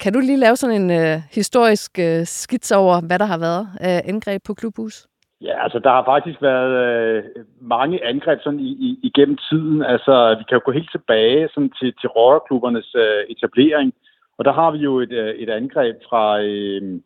Kan 0.00 0.12
du 0.12 0.20
lige 0.20 0.44
lave 0.44 0.56
sådan 0.56 0.82
en 0.82 0.90
øh, 0.90 1.22
historisk 1.32 1.98
øh, 1.98 2.24
skits 2.24 2.72
over, 2.72 3.00
hvad 3.06 3.18
der 3.18 3.24
har 3.24 3.38
været 3.38 3.68
af 3.80 4.02
angreb 4.04 4.42
på 4.46 4.54
klubhus? 4.54 5.06
Ja, 5.40 5.62
altså 5.64 5.78
der 5.78 5.90
har 5.90 6.04
faktisk 6.04 6.42
været 6.42 6.72
øh, 6.86 7.24
mange 7.60 8.04
angreb 8.04 8.38
sådan 8.42 8.60
i, 8.60 8.70
i, 8.86 9.00
igennem 9.02 9.36
tiden. 9.48 9.82
Altså 9.82 10.34
vi 10.38 10.44
kan 10.44 10.56
jo 10.58 10.62
gå 10.64 10.72
helt 10.72 10.90
tilbage 10.90 11.48
sådan 11.54 11.70
til, 11.78 11.94
til 12.00 12.08
rockerklubbernes 12.08 12.94
øh, 12.94 13.22
etablering. 13.28 13.92
Og 14.38 14.44
der 14.44 14.52
har 14.52 14.70
vi 14.70 14.78
jo 14.78 15.00
et, 15.00 15.12
øh, 15.12 15.34
et 15.34 15.50
angreb 15.50 15.96
fra 16.08 16.42
øh, 16.42 17.00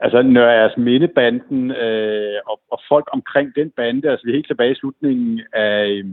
altså 0.00 0.22
Nørres 0.22 0.62
altså 0.62 0.80
Mindebanden 0.80 1.70
øh, 1.70 2.40
og, 2.46 2.60
og 2.70 2.80
folk 2.88 3.08
omkring 3.12 3.54
den 3.54 3.70
bande. 3.70 4.10
Altså 4.10 4.24
vi 4.24 4.30
er 4.30 4.34
helt 4.36 4.46
tilbage 4.46 4.72
i 4.72 4.74
slutningen 4.74 5.40
af, 5.52 5.86
øh, 5.86 6.04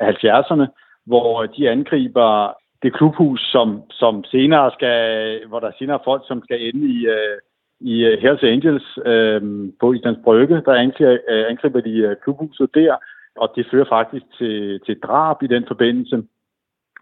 af 0.00 0.12
70'erne, 0.12 0.66
hvor 1.06 1.46
de 1.46 1.70
angriber 1.70 2.56
det 2.82 2.94
klubhus, 2.94 3.40
som, 3.40 3.82
som 3.90 4.24
senere 4.24 4.70
skal, 4.70 5.40
hvor 5.48 5.60
der 5.60 5.70
senere 5.78 5.98
er 5.98 6.04
folk, 6.04 6.22
som 6.26 6.42
skal 6.44 6.58
ende 6.68 6.86
i, 6.86 7.06
øh, 7.06 7.38
i 7.80 8.04
øh, 8.04 8.18
Hells 8.22 8.42
Angels 8.42 8.98
øh, 9.06 9.42
på 9.80 9.92
Islands 9.92 10.18
Brygge, 10.24 10.62
der 10.66 10.74
angriber, 10.74 11.18
øh, 11.28 11.44
angriber 11.50 11.80
de 11.80 11.96
øh, 11.96 12.16
klubhuset 12.22 12.74
der, 12.74 12.96
og 13.36 13.52
det 13.56 13.66
fører 13.70 13.88
faktisk 13.88 14.24
til, 14.38 14.80
til 14.86 15.00
drab 15.00 15.42
i 15.42 15.46
den 15.46 15.64
forbindelse. 15.68 16.22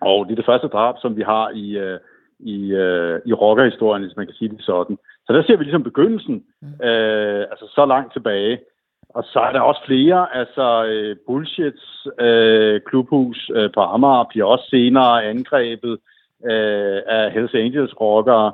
Og 0.01 0.27
det 0.27 0.33
er 0.33 0.37
det 0.37 0.47
første 0.47 0.69
drab, 0.69 0.95
som 1.01 1.17
vi 1.17 1.23
har 1.23 1.51
i, 1.51 1.77
øh, 1.77 1.99
i, 2.41 2.73
øh, 2.73 3.21
i 3.27 3.33
rockerhistorien, 3.33 4.03
hvis 4.03 4.17
man 4.17 4.27
kan 4.27 4.35
sige 4.35 4.49
det 4.49 4.63
sådan. 4.63 4.99
Så 5.27 5.33
der 5.33 5.43
ser 5.43 5.57
vi 5.57 5.65
ligesom 5.65 5.83
begyndelsen, 5.83 6.45
mm. 6.63 6.87
øh, 6.87 7.41
altså 7.51 7.67
så 7.75 7.87
langt 7.87 8.13
tilbage. 8.13 8.59
Og 9.09 9.25
så 9.25 9.39
er 9.41 9.53
der 9.53 9.61
også 9.61 9.81
flere, 9.87 10.37
altså 10.37 10.85
øh, 10.85 11.17
Bullshits 11.27 12.07
øh, 12.21 12.81
klubhus 12.87 13.51
øh, 13.55 13.71
på 13.75 13.81
Amager 13.81 14.25
bliver 14.31 14.47
også 14.47 14.67
senere 14.71 15.25
angrebet 15.25 15.99
øh, 16.45 17.01
af 17.07 17.33
Hells 17.33 17.55
Angels 17.55 18.01
rockere. 18.01 18.53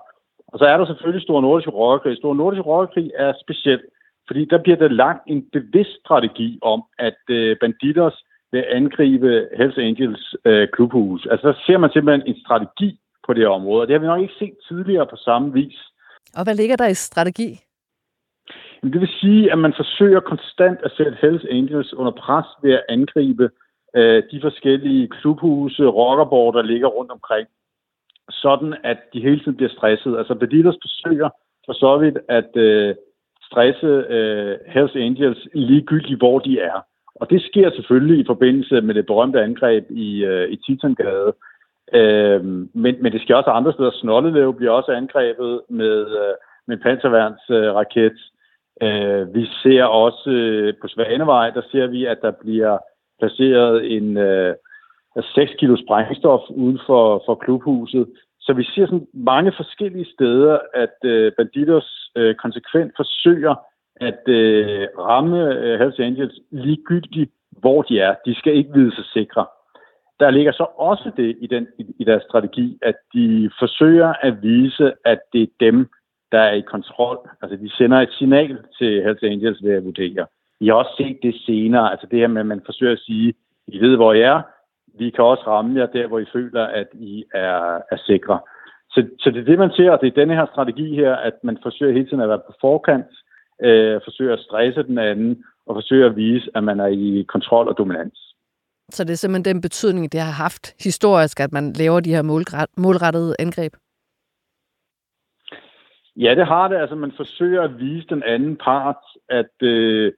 Og 0.49 0.59
så 0.59 0.65
er 0.65 0.77
der 0.77 0.87
selvfølgelig 0.87 1.23
Stor 1.23 1.41
Nordisk 1.41 1.69
Rockerkrig. 1.69 2.17
Stor 2.17 2.35
Nordisk 2.35 2.67
Rockerkrig 2.67 3.11
er 3.17 3.33
speciel, 3.41 3.81
fordi 4.27 4.45
der 4.45 4.59
bliver 4.59 4.77
der 4.77 4.89
lagt 4.89 5.23
en 5.27 5.49
bevidst 5.53 6.01
strategi 6.05 6.59
om, 6.63 6.83
at 6.99 7.21
øh, 7.29 7.57
banditers 7.61 8.25
vil 8.53 8.65
angribe 8.69 9.49
Hells 9.57 9.79
Angels 9.79 10.37
øh, 10.45 10.69
klubhus. 10.73 11.27
Altså 11.31 11.49
der 11.49 11.55
ser 11.67 11.79
man 11.79 11.91
simpelthen 11.91 12.29
en 12.29 12.41
strategi 12.41 12.99
på 13.27 13.33
det 13.35 13.47
område, 13.47 13.83
og 13.83 13.87
det 13.87 13.95
har 13.95 14.01
vi 14.01 14.07
nok 14.07 14.21
ikke 14.21 14.39
set 14.39 14.57
tidligere 14.69 15.07
på 15.07 15.17
samme 15.17 15.53
vis. 15.53 15.79
Og 16.37 16.45
hvad 16.45 16.55
ligger 16.55 16.77
der 16.77 16.87
i 16.87 16.95
strategi? 16.95 17.61
Men 18.83 18.93
det 18.93 19.01
vil 19.01 19.19
sige, 19.21 19.53
at 19.53 19.59
man 19.59 19.75
forsøger 19.77 20.21
konstant 20.21 20.79
at 20.85 20.93
sætte 20.97 21.17
Hells 21.21 21.45
Angels 21.51 21.95
under 21.95 22.13
pres 22.13 22.47
ved 22.63 22.73
at 22.73 22.85
angribe 22.89 23.51
øh, 23.97 24.23
de 24.31 24.41
forskellige 24.41 25.09
klubhuse, 25.09 25.85
rockerborg, 25.85 26.55
der 26.55 26.63
ligger 26.63 26.89
rundt 26.89 27.11
omkring, 27.11 27.49
sådan 28.31 28.75
at 28.85 28.99
de 29.13 29.21
hele 29.21 29.41
tiden 29.41 29.57
bliver 29.57 29.71
stresset. 29.71 30.19
Altså 30.19 30.35
Beditters 30.35 30.79
forsøger 30.83 31.29
for 31.67 31.73
så 31.73 31.99
vidt 31.99 32.19
at 32.29 32.57
øh, 32.57 32.95
stresse 33.43 33.87
øh, 33.87 34.59
Hells 34.67 34.97
Angels 34.97 35.49
ligegyldigt, 35.55 36.21
hvor 36.21 36.39
de 36.39 36.61
er. 36.61 36.79
Og 37.21 37.31
det 37.31 37.43
sker 37.43 37.71
selvfølgelig 37.71 38.19
i 38.21 38.27
forbindelse 38.27 38.81
med 38.81 38.95
det 38.95 39.07
berømte 39.07 39.43
angreb 39.43 39.91
i, 39.91 40.25
øh, 40.25 40.51
i 40.51 40.57
Titangade. 40.57 41.33
Øh, 41.95 42.45
men, 42.83 42.95
men 43.03 43.13
det 43.13 43.23
sker 43.23 43.35
også 43.35 43.51
andre 43.51 43.73
steder. 43.73 43.91
Snollelev 43.91 44.55
bliver 44.57 44.73
også 44.73 44.93
angrebet 44.93 45.61
med, 45.69 46.01
øh, 46.01 46.35
med 46.67 46.77
panserværnsraket. 46.77 48.13
Øh, 48.13 48.35
Øh, 48.83 49.35
vi 49.35 49.47
ser 49.63 49.85
også 49.85 50.31
øh, 50.31 50.75
på 50.81 50.89
Svanevej, 50.89 51.51
der 51.51 51.63
ser 51.71 51.87
vi, 51.87 52.05
at 52.05 52.19
der 52.23 52.31
bliver 52.31 52.79
placeret 53.19 53.97
en 53.97 54.17
øh, 54.17 54.55
6 55.35 55.53
kilo 55.59 55.77
sprængstof 55.77 56.41
uden 56.51 56.81
for, 56.87 57.23
for 57.27 57.35
klubhuset. 57.35 58.07
Så 58.41 58.53
vi 58.53 58.65
ser 58.65 58.87
sådan 58.87 59.07
mange 59.15 59.53
forskellige 59.57 60.13
steder, 60.15 60.59
at 60.75 60.97
øh, 61.05 61.33
banditers 61.37 62.11
øh, 62.17 62.35
konsekvent 62.35 62.93
forsøger 62.97 63.55
at 63.97 64.29
øh, 64.29 64.89
ramme 64.99 65.55
øh, 65.55 65.81
Hells 65.81 65.99
Angels 65.99 66.39
ligegyldigt, 66.51 67.31
hvor 67.51 67.83
de 67.83 68.01
er. 68.01 68.15
De 68.27 68.35
skal 68.35 68.55
ikke 68.55 68.73
vide 68.75 68.95
sig 68.95 69.05
sikre. 69.05 69.47
Der 70.21 70.31
ligger 70.31 70.53
så 70.53 70.67
også 70.77 71.11
det 71.17 71.37
i, 71.41 71.47
den, 71.47 71.67
i, 71.79 71.87
i 71.99 72.05
deres 72.05 72.23
strategi, 72.23 72.79
at 72.83 72.95
de 73.15 73.51
forsøger 73.59 74.13
at 74.21 74.43
vise, 74.43 74.93
at 75.05 75.19
det 75.33 75.43
er 75.43 75.53
dem, 75.61 75.89
der 76.33 76.41
er 76.41 76.53
i 76.53 76.61
kontrol. 76.61 77.19
Altså, 77.43 77.57
de 77.57 77.71
sender 77.71 78.01
et 78.01 78.13
signal 78.13 78.59
til 78.79 79.03
Hells 79.03 79.23
Angels 79.23 79.65
ved 79.65 79.73
at 79.73 79.85
vurdere. 79.85 80.27
Vi 80.61 80.67
har 80.67 80.75
også 80.75 80.95
set 80.97 81.19
det 81.23 81.35
senere, 81.35 81.91
altså 81.91 82.07
det 82.11 82.19
her 82.19 82.27
med, 82.27 82.41
at 82.41 82.47
man 82.47 82.63
forsøger 82.65 82.93
at 82.93 82.99
sige, 82.99 83.35
I 83.67 83.81
ved, 83.81 83.97
hvor 83.97 84.13
I 84.13 84.21
er, 84.21 84.43
vi 84.99 85.11
kan 85.11 85.25
også 85.25 85.45
ramme 85.47 85.81
jer 85.81 85.87
der, 85.87 86.07
hvor 86.07 86.19
I 86.19 86.25
føler, 86.33 86.65
at 86.65 86.87
I 86.93 87.25
er, 87.35 87.81
er 87.91 87.97
sikre. 88.07 88.41
Så, 88.91 89.07
så 89.19 89.31
det 89.31 89.41
er 89.41 89.45
det, 89.45 89.59
man 89.59 89.71
ser, 89.71 89.91
og 89.91 90.01
det 90.01 90.07
er 90.07 90.21
denne 90.21 90.35
her 90.35 90.47
strategi 90.47 90.95
her, 90.95 91.15
at 91.17 91.35
man 91.43 91.59
forsøger 91.63 91.93
hele 91.93 92.07
tiden 92.07 92.21
at 92.21 92.29
være 92.29 92.47
på 92.47 92.55
forkant, 92.61 93.13
øh, 93.63 94.01
forsøger 94.05 94.33
at 94.33 94.41
stresse 94.41 94.83
den 94.83 94.99
anden, 94.99 95.45
og 95.67 95.77
forsøger 95.77 96.07
at 96.07 96.17
vise, 96.17 96.51
at 96.55 96.65
man 96.65 96.81
er 96.81 96.87
i 96.87 97.25
kontrol 97.29 97.69
og 97.69 97.79
dominans. 97.79 98.24
Så 98.91 99.05
det 99.05 99.13
er 99.13 99.17
simpelthen 99.17 99.55
den 99.55 99.61
betydning, 99.61 100.13
det 100.13 100.21
har 100.21 100.33
haft 100.33 100.75
historisk, 100.85 101.41
at 101.41 101.53
man 101.53 101.73
laver 101.73 102.01
de 102.01 102.15
her 102.15 102.23
målrettede 102.77 103.35
angreb? 103.39 103.73
Ja, 106.17 106.35
det 106.35 106.47
har 106.47 106.69
det. 106.69 106.77
Altså, 106.77 106.97
man 106.97 107.13
forsøger 107.17 107.63
at 107.63 107.79
vise 107.79 108.07
den 108.09 108.23
anden 108.23 108.57
part, 108.57 109.05
at 109.29 109.63
øh, 109.63 110.13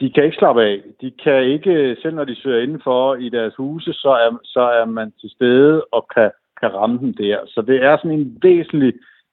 de 0.00 0.10
kan 0.10 0.24
ikke 0.24 0.36
slappe 0.36 0.62
af. 0.62 0.82
De 1.00 1.12
kan 1.24 1.44
ikke, 1.44 1.96
selv 2.02 2.14
når 2.14 2.24
de 2.24 2.36
søger 2.36 2.62
indenfor 2.62 3.14
i 3.14 3.28
deres 3.28 3.54
huse, 3.56 3.92
så 3.92 4.08
er, 4.08 4.38
så 4.44 4.60
er 4.60 4.84
man 4.84 5.12
til 5.20 5.30
stede 5.30 5.84
og 5.92 6.06
kan, 6.14 6.30
kan 6.60 6.74
ramme 6.74 6.98
dem 6.98 7.14
der. 7.14 7.38
Så 7.46 7.62
det 7.62 7.82
er 7.82 7.96
sådan 7.96 8.18
en 8.18 8.38
væsentlig 8.42 8.92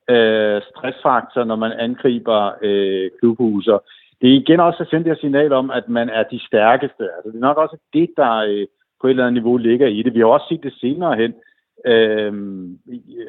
øh, 0.09 0.61
stressfaktor, 0.69 1.43
når 1.43 1.55
man 1.55 1.71
angriber 1.71 2.51
øh, 2.61 3.09
klubhuser. 3.19 3.79
Det 4.21 4.29
er 4.29 4.39
igen 4.41 4.59
også 4.59 4.83
at 4.83 4.89
sende 4.89 5.09
det 5.09 5.19
signal 5.19 5.53
om, 5.53 5.71
at 5.71 5.89
man 5.89 6.09
er 6.09 6.23
de 6.23 6.45
stærkeste. 6.45 7.03
Altså, 7.03 7.29
det 7.29 7.35
er 7.35 7.47
nok 7.49 7.57
også 7.57 7.77
det, 7.93 8.09
der 8.17 8.35
øh, 8.37 8.67
på 9.01 9.07
et 9.07 9.11
eller 9.11 9.23
andet 9.23 9.41
niveau 9.41 9.57
ligger 9.57 9.87
i 9.87 10.01
det. 10.03 10.13
Vi 10.13 10.19
har 10.19 10.25
også 10.25 10.45
set 10.49 10.63
det 10.63 10.73
senere 10.73 11.15
hen, 11.15 11.33
øh, 11.85 12.33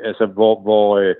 altså, 0.04 0.26
hvor, 0.26 0.60
hvor 0.60 0.98
øh, 0.98 1.14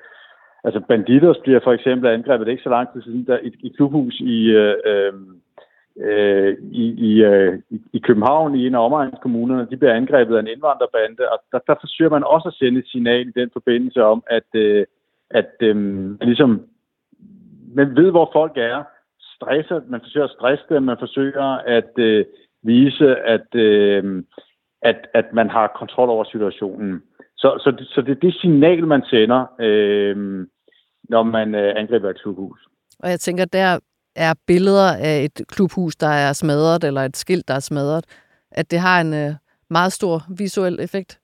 altså 0.65 0.81
Banditos 0.89 1.39
bliver 1.43 1.61
for 1.65 1.73
eksempel 1.73 2.11
angrebet 2.11 2.49
ikke 2.49 2.63
så 2.63 2.69
lang 2.69 2.93
tid 2.93 3.03
siden, 3.03 3.27
der 3.27 3.39
et, 3.43 3.55
et 3.65 3.77
klubhus 3.77 4.21
i, 4.21 4.51
øh, 4.51 4.77
øhm, 4.87 5.41
øh, 6.01 6.57
i, 6.71 6.85
i, 7.09 7.25
øh, 7.25 7.59
i 7.93 7.99
København, 7.99 8.55
i 8.55 8.67
en 8.67 8.75
af 8.75 8.85
omegnskommunerne, 8.85 9.67
de 9.71 9.77
bliver 9.77 9.95
angrebet 9.95 10.37
af 10.37 10.41
en 10.41 10.47
indvandrerbande, 10.47 11.29
og 11.33 11.39
der, 11.53 11.59
der 11.67 11.75
forsøger 11.81 12.11
man 12.11 12.25
også 12.25 12.49
at 12.49 12.55
sende 12.55 12.79
et 12.79 12.89
signal 12.89 13.29
i 13.29 13.41
den 13.41 13.51
forbindelse 13.53 14.05
om, 14.05 14.23
at, 14.27 14.49
øh, 14.55 14.87
at 15.31 15.53
øh, 15.61 15.77
ligesom, 16.21 16.63
man 17.75 17.97
ved, 17.97 18.11
hvor 18.11 18.31
folk 18.33 18.53
er, 18.57 18.85
stresser, 19.43 19.81
man 19.89 20.01
forsøger 20.01 20.25
at 20.25 20.31
stresse 20.31 20.65
dem, 20.69 20.83
man 20.83 20.97
forsøger 20.99 21.45
at 21.79 21.99
øh, 21.99 22.25
vise, 22.63 23.17
at, 23.17 23.55
øh, 23.55 24.23
at, 24.83 25.07
at 25.15 25.25
man 25.33 25.51
har 25.51 25.77
kontrol 25.81 26.09
over 26.09 26.25
situationen. 26.25 27.03
Så, 27.37 27.61
så, 27.65 27.71
det, 27.71 27.87
så 27.89 28.01
det 28.01 28.11
er 28.11 28.21
det 28.21 28.35
signal, 28.35 28.87
man 28.87 29.03
sender, 29.05 29.47
øh, 29.61 30.47
når 31.09 31.23
man 31.23 31.55
øh, 31.55 31.73
angriber 31.77 32.11
et 32.11 32.23
klubhus. 32.23 32.61
Og 33.03 33.11
jeg 33.11 33.21
tænker, 33.21 33.45
der 33.45 33.79
er 34.17 34.35
billeder 34.47 34.91
af 35.01 35.25
et 35.25 35.47
klubhus, 35.49 35.97
der 35.97 36.13
er 36.27 36.33
smadret, 36.33 36.85
eller 36.85 37.01
et 37.01 37.17
skilt, 37.17 37.49
der 37.49 37.55
er 37.55 37.61
smadret, 37.61 38.05
at 38.51 38.71
det 38.71 38.79
har 38.79 39.01
en 39.01 39.15
øh, 39.15 39.35
meget 39.71 39.93
stor 39.93 40.21
visuel 40.39 40.81
effekt? 40.81 41.19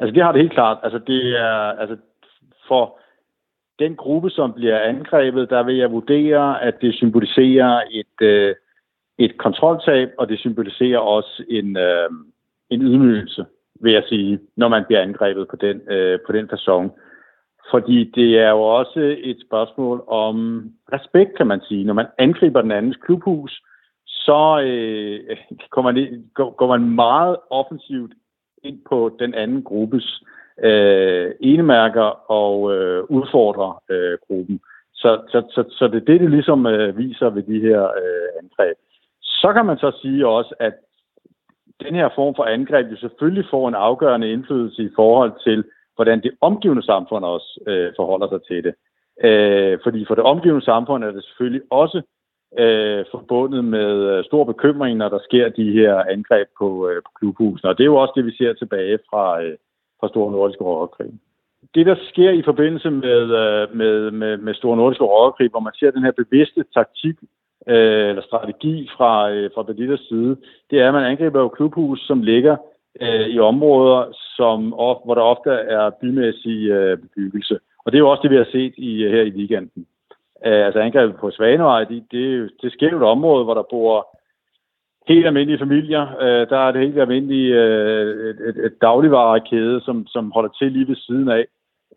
Altså 0.00 0.14
det 0.14 0.22
har 0.22 0.32
det 0.32 0.40
helt 0.40 0.52
klart. 0.52 0.78
Altså 0.82 0.98
det 1.06 1.22
er, 1.40 1.56
altså 1.80 1.96
for 2.68 2.98
den 3.80 3.96
gruppe, 3.96 4.30
som 4.30 4.52
bliver 4.52 4.78
angrebet, 4.80 5.50
der 5.50 5.62
vil 5.62 5.76
jeg 5.76 5.92
vurdere, 5.92 6.62
at 6.62 6.74
det 6.80 6.94
symboliserer 6.94 7.82
et, 7.90 8.16
øh, 8.22 8.54
et 9.18 9.38
kontroltab, 9.38 10.08
og 10.18 10.28
det 10.28 10.38
symboliserer 10.38 10.98
også 10.98 11.44
en, 11.48 11.76
øh, 11.76 12.10
en 12.70 12.82
ydmygelse, 12.82 13.44
vil 13.80 13.92
jeg 13.92 14.04
sige, 14.08 14.40
når 14.56 14.68
man 14.68 14.84
bliver 14.86 15.02
angrebet 15.02 15.48
på 15.48 15.56
den, 15.56 15.80
øh, 15.90 16.18
på 16.26 16.32
den 16.32 16.50
façon. 16.52 16.88
Fordi 17.70 18.04
det 18.14 18.38
er 18.38 18.50
jo 18.50 18.62
også 18.62 19.16
et 19.18 19.38
spørgsmål 19.46 20.04
om 20.06 20.64
respekt, 20.92 21.36
kan 21.36 21.46
man 21.46 21.60
sige. 21.68 21.84
Når 21.84 21.94
man 21.94 22.06
angriber 22.18 22.62
den 22.62 22.70
andens 22.70 22.96
klubhus, 22.96 23.62
så 24.06 24.62
øh, 24.64 25.36
går, 25.74 25.82
man, 25.82 26.24
går, 26.34 26.50
går 26.50 26.66
man 26.66 26.94
meget 26.94 27.36
offensivt 27.50 28.12
ind 28.62 28.78
på 28.88 29.16
den 29.18 29.34
anden 29.34 29.62
gruppes 29.62 30.22
øh, 30.22 30.39
Øh, 30.62 31.32
enemærker 31.40 32.30
og 32.30 32.74
øh, 32.74 33.04
udfordrer 33.04 33.82
øh, 33.90 34.18
gruppen. 34.26 34.60
Så, 34.94 35.20
så, 35.28 35.42
så, 35.50 35.64
så 35.78 35.88
det 35.88 35.96
er 35.96 36.04
det, 36.04 36.20
det 36.20 36.30
ligesom 36.30 36.66
øh, 36.66 36.98
viser 36.98 37.30
ved 37.30 37.42
de 37.42 37.60
her 37.60 37.82
øh, 37.82 38.28
angreb. 38.42 38.76
Så 39.22 39.52
kan 39.52 39.66
man 39.66 39.78
så 39.78 39.92
sige 40.02 40.26
også, 40.28 40.54
at 40.58 40.74
den 41.84 41.94
her 41.94 42.08
form 42.14 42.34
for 42.34 42.44
angreb 42.44 42.86
jo 42.90 42.96
selvfølgelig 42.96 43.44
får 43.50 43.68
en 43.68 43.74
afgørende 43.74 44.32
indflydelse 44.32 44.82
i 44.82 44.90
forhold 44.96 45.32
til, 45.44 45.64
hvordan 45.96 46.22
det 46.22 46.32
omgivende 46.40 46.82
samfund 46.82 47.24
også 47.24 47.60
øh, 47.66 47.92
forholder 47.96 48.28
sig 48.28 48.42
til 48.42 48.64
det. 48.64 48.74
Øh, 49.24 49.78
fordi 49.82 50.04
for 50.04 50.14
det 50.14 50.24
omgivende 50.24 50.64
samfund 50.64 51.04
er 51.04 51.10
det 51.10 51.24
selvfølgelig 51.24 51.62
også 51.70 52.02
øh, 52.58 53.04
forbundet 53.10 53.64
med 53.64 53.92
øh, 54.10 54.24
stor 54.24 54.44
bekymring, 54.44 54.96
når 54.96 55.08
der 55.08 55.18
sker 55.18 55.48
de 55.48 55.72
her 55.72 55.94
angreb 55.94 56.48
på, 56.58 56.88
øh, 56.88 57.02
på 57.02 57.10
klubhusene. 57.18 57.70
Og 57.70 57.78
det 57.78 57.84
er 57.84 57.92
jo 57.94 57.96
også 57.96 58.12
det, 58.16 58.26
vi 58.26 58.36
ser 58.36 58.52
tilbage 58.52 58.98
fra, 59.10 59.42
øh, 59.42 59.56
fra 60.00 60.08
Store 60.08 60.32
Nordiske 60.32 60.64
Rockerkrig. 60.64 61.12
Det, 61.74 61.86
der 61.86 61.96
sker 62.10 62.30
i 62.30 62.42
forbindelse 62.42 62.90
med, 62.90 63.22
øh, 63.42 63.76
med, 63.76 64.10
med, 64.10 64.36
med 64.36 64.54
Store 64.54 64.76
Nordiske 64.76 65.04
Rockerkrig, 65.04 65.50
hvor 65.50 65.60
man 65.60 65.72
ser 65.78 65.90
den 65.90 66.02
her 66.02 66.12
bevidste 66.12 66.64
taktik 66.74 67.16
øh, 67.66 68.08
eller 68.08 68.22
strategi 68.22 68.88
fra, 68.96 69.30
øh, 69.30 69.50
fra 69.54 69.62
Berlitters 69.62 70.00
side, 70.08 70.36
det 70.70 70.80
er, 70.80 70.88
at 70.88 70.94
man 70.94 71.04
angriber 71.04 71.40
jo 71.40 71.48
klubhus, 71.48 72.00
som 72.06 72.22
ligger 72.22 72.56
øh, 73.00 73.26
i 73.26 73.38
områder, 73.38 74.12
som, 74.36 74.68
hvor 75.04 75.14
der 75.14 75.22
ofte 75.22 75.50
er 75.50 75.90
bymæssig 75.90 76.68
øh, 76.68 76.98
bebyggelse. 76.98 77.58
Og 77.84 77.92
det 77.92 77.98
er 77.98 78.04
jo 78.04 78.10
også 78.10 78.22
det, 78.22 78.30
vi 78.30 78.36
har 78.36 78.48
set 78.52 78.74
i, 78.76 79.02
øh, 79.02 79.12
her 79.12 79.22
i 79.22 79.30
weekenden. 79.30 79.86
Øh, 80.46 80.66
altså 80.66 80.80
angrebet 80.80 81.16
på 81.16 81.30
Svanevej, 81.30 81.84
det, 81.84 82.04
det, 82.10 82.50
det 82.62 82.72
sker 82.72 82.90
jo 82.90 82.96
et 82.96 83.02
område, 83.02 83.44
hvor 83.44 83.54
der 83.54 83.70
bor 83.70 84.18
helt 85.08 85.26
almindelige 85.26 85.58
familier. 85.58 86.02
Øh, 86.20 86.48
der 86.50 86.58
er 86.58 86.72
det 86.72 86.80
helt 86.80 87.00
almindelige 87.00 87.54
øh, 87.54 88.30
et, 88.30 88.40
et, 88.48 88.56
et 88.66 88.74
dagligvarekæde, 88.80 89.80
som, 89.80 90.06
som 90.06 90.32
holder 90.32 90.50
til 90.58 90.72
lige 90.72 90.88
ved 90.88 90.96
siden 90.96 91.28
af. 91.28 91.44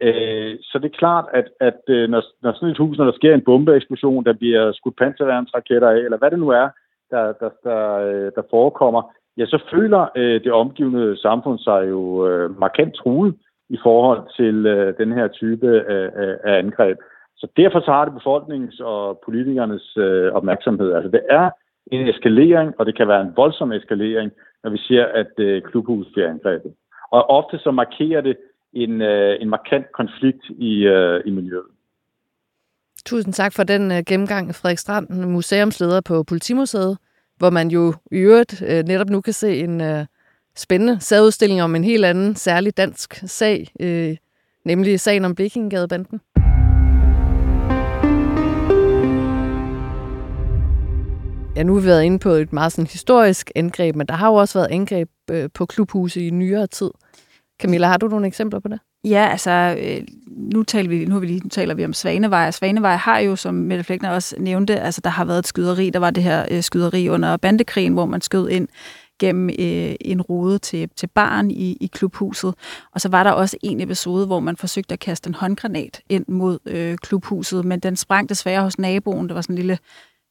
Øh, 0.01 0.55
så 0.61 0.79
det 0.79 0.85
er 0.85 0.97
klart, 0.97 1.25
at, 1.33 1.47
at 1.59 1.81
øh, 1.87 2.09
når, 2.09 2.23
når 2.41 2.53
sådan 2.53 2.69
et 2.69 2.77
hus, 2.77 2.97
når 2.97 3.05
der 3.05 3.11
sker 3.11 3.33
en 3.33 3.45
bombeeksplosion, 3.45 4.25
der 4.25 4.33
bliver 4.33 4.71
skudt 4.71 4.97
panserværnsraketter 4.97 5.89
af, 5.89 5.97
eller 5.97 6.17
hvad 6.17 6.31
det 6.31 6.39
nu 6.39 6.49
er, 6.49 6.69
der, 7.11 7.33
der, 7.41 7.49
der, 7.63 7.81
øh, 8.07 8.31
der 8.35 8.41
forekommer, 8.49 9.01
ja, 9.37 9.45
så 9.45 9.59
føler 9.73 10.07
øh, 10.15 10.43
det 10.43 10.51
omgivende 10.51 11.17
samfund 11.17 11.59
sig 11.59 11.89
jo 11.89 12.27
øh, 12.27 12.59
markant 12.59 12.95
truet 12.95 13.35
i 13.69 13.77
forhold 13.83 14.21
til 14.37 14.65
øh, 14.65 14.97
den 14.97 15.11
her 15.11 15.27
type 15.27 15.67
af, 15.89 16.09
af, 16.23 16.37
af 16.43 16.57
angreb. 16.59 16.97
Så 17.37 17.47
derfor 17.57 17.79
så 17.79 17.91
har 17.91 18.05
det 18.05 18.13
befolkningens 18.13 18.79
og 18.79 19.21
politikernes 19.25 19.97
øh, 19.97 20.31
opmærksomhed. 20.33 20.93
Altså 20.93 21.09
det 21.11 21.21
er 21.29 21.49
en 21.91 22.07
eskalering, 22.07 22.73
og 22.79 22.85
det 22.85 22.97
kan 22.97 23.07
være 23.07 23.21
en 23.21 23.33
voldsom 23.35 23.71
eskalering, 23.71 24.31
når 24.63 24.69
vi 24.69 24.77
ser, 24.77 25.05
at 25.05 25.31
øh, 25.37 25.61
klubhuset 25.61 26.13
bliver 26.13 26.29
angrebet. 26.29 26.73
Og 27.11 27.29
ofte 27.29 27.59
så 27.59 27.71
markerer 27.71 28.21
det 28.21 28.37
en, 28.73 29.01
øh, 29.01 29.41
en 29.41 29.49
markant 29.49 29.91
konflikt 29.91 30.45
i, 30.49 30.73
øh, 30.83 31.21
i 31.25 31.29
miljøet. 31.29 31.71
Tusind 33.05 33.33
tak 33.33 33.53
for 33.53 33.63
den 33.63 33.91
øh, 33.91 34.03
gennemgang, 34.07 34.55
Frederik 34.55 34.77
Strand, 34.77 35.09
museumsleder 35.09 36.01
på 36.01 36.23
Politimuseet, 36.23 36.97
hvor 37.37 37.49
man 37.49 37.67
jo 37.67 37.93
i 38.11 38.17
øvrigt 38.17 38.63
øh, 38.69 38.83
netop 38.83 39.09
nu 39.09 39.21
kan 39.21 39.33
se 39.33 39.59
en 39.59 39.81
øh, 39.81 40.05
spændende 40.55 40.99
særudstilling 40.99 41.61
om 41.61 41.75
en 41.75 41.83
helt 41.83 42.05
anden 42.05 42.35
særlig 42.35 42.77
dansk 42.77 43.13
sag, 43.13 43.67
øh, 43.79 44.17
nemlig 44.65 44.99
sagen 44.99 45.25
om 45.25 45.35
Blekingegadebanden. 45.35 46.21
Ja, 51.55 51.63
nu 51.63 51.73
har 51.73 51.81
vi 51.81 51.87
været 51.87 52.03
inde 52.03 52.19
på 52.19 52.29
et 52.29 52.53
meget 52.53 52.71
sådan 52.71 52.87
historisk 52.87 53.51
angreb, 53.55 53.95
men 53.95 54.07
der 54.07 54.13
har 54.13 54.27
jo 54.27 54.33
også 54.33 54.59
været 54.59 54.71
angreb 54.71 55.09
øh, 55.31 55.49
på 55.53 55.65
klubhuse 55.65 56.27
i 56.27 56.29
nyere 56.29 56.67
tid. 56.67 56.91
Camilla, 57.61 57.87
har 57.87 57.97
du 57.97 58.07
nogle 58.07 58.27
eksempler 58.27 58.59
på 58.59 58.67
det? 58.67 58.79
Ja, 59.05 59.27
altså, 59.31 59.75
øh, 59.79 60.01
nu, 60.27 60.63
taler 60.63 60.89
vi, 60.89 61.05
nu, 61.05 61.19
vi 61.19 61.25
lige, 61.25 61.39
nu 61.39 61.49
taler 61.49 61.73
vi 61.75 61.85
om 61.85 61.93
Svanevej. 61.93 62.51
Svanevej 62.51 62.95
har 62.95 63.19
jo, 63.19 63.35
som 63.35 63.53
Mette 63.53 63.83
Flækner 63.83 64.09
også 64.09 64.35
nævnte, 64.39 64.79
altså 64.79 65.01
der 65.03 65.09
har 65.09 65.25
været 65.25 65.39
et 65.39 65.47
skyderi. 65.47 65.89
Der 65.89 65.99
var 65.99 66.11
det 66.11 66.23
her 66.23 66.45
øh, 66.51 66.63
skyderi 66.63 67.09
under 67.09 67.37
bandekrigen, 67.37 67.93
hvor 67.93 68.05
man 68.05 68.21
skød 68.21 68.49
ind 68.49 68.67
gennem 69.19 69.49
øh, 69.49 69.95
en 70.01 70.21
rode 70.21 70.59
til, 70.59 70.89
til 70.95 71.07
barn 71.07 71.51
i, 71.51 71.77
i 71.81 71.89
klubhuset. 71.93 72.53
Og 72.93 73.01
så 73.01 73.09
var 73.09 73.23
der 73.23 73.31
også 73.31 73.57
en 73.63 73.81
episode, 73.81 74.25
hvor 74.25 74.39
man 74.39 74.57
forsøgte 74.57 74.93
at 74.93 74.99
kaste 74.99 75.27
en 75.27 75.33
håndgranat 75.33 76.01
ind 76.09 76.25
mod 76.27 76.59
øh, 76.65 76.97
klubhuset, 76.97 77.65
men 77.65 77.79
den 77.79 77.95
sprang 77.95 78.29
desværre 78.29 78.63
hos 78.63 78.79
naboen. 78.79 79.27
Det 79.27 79.35
var 79.35 79.41
sådan 79.41 79.53
en 79.53 79.57
lille 79.57 79.77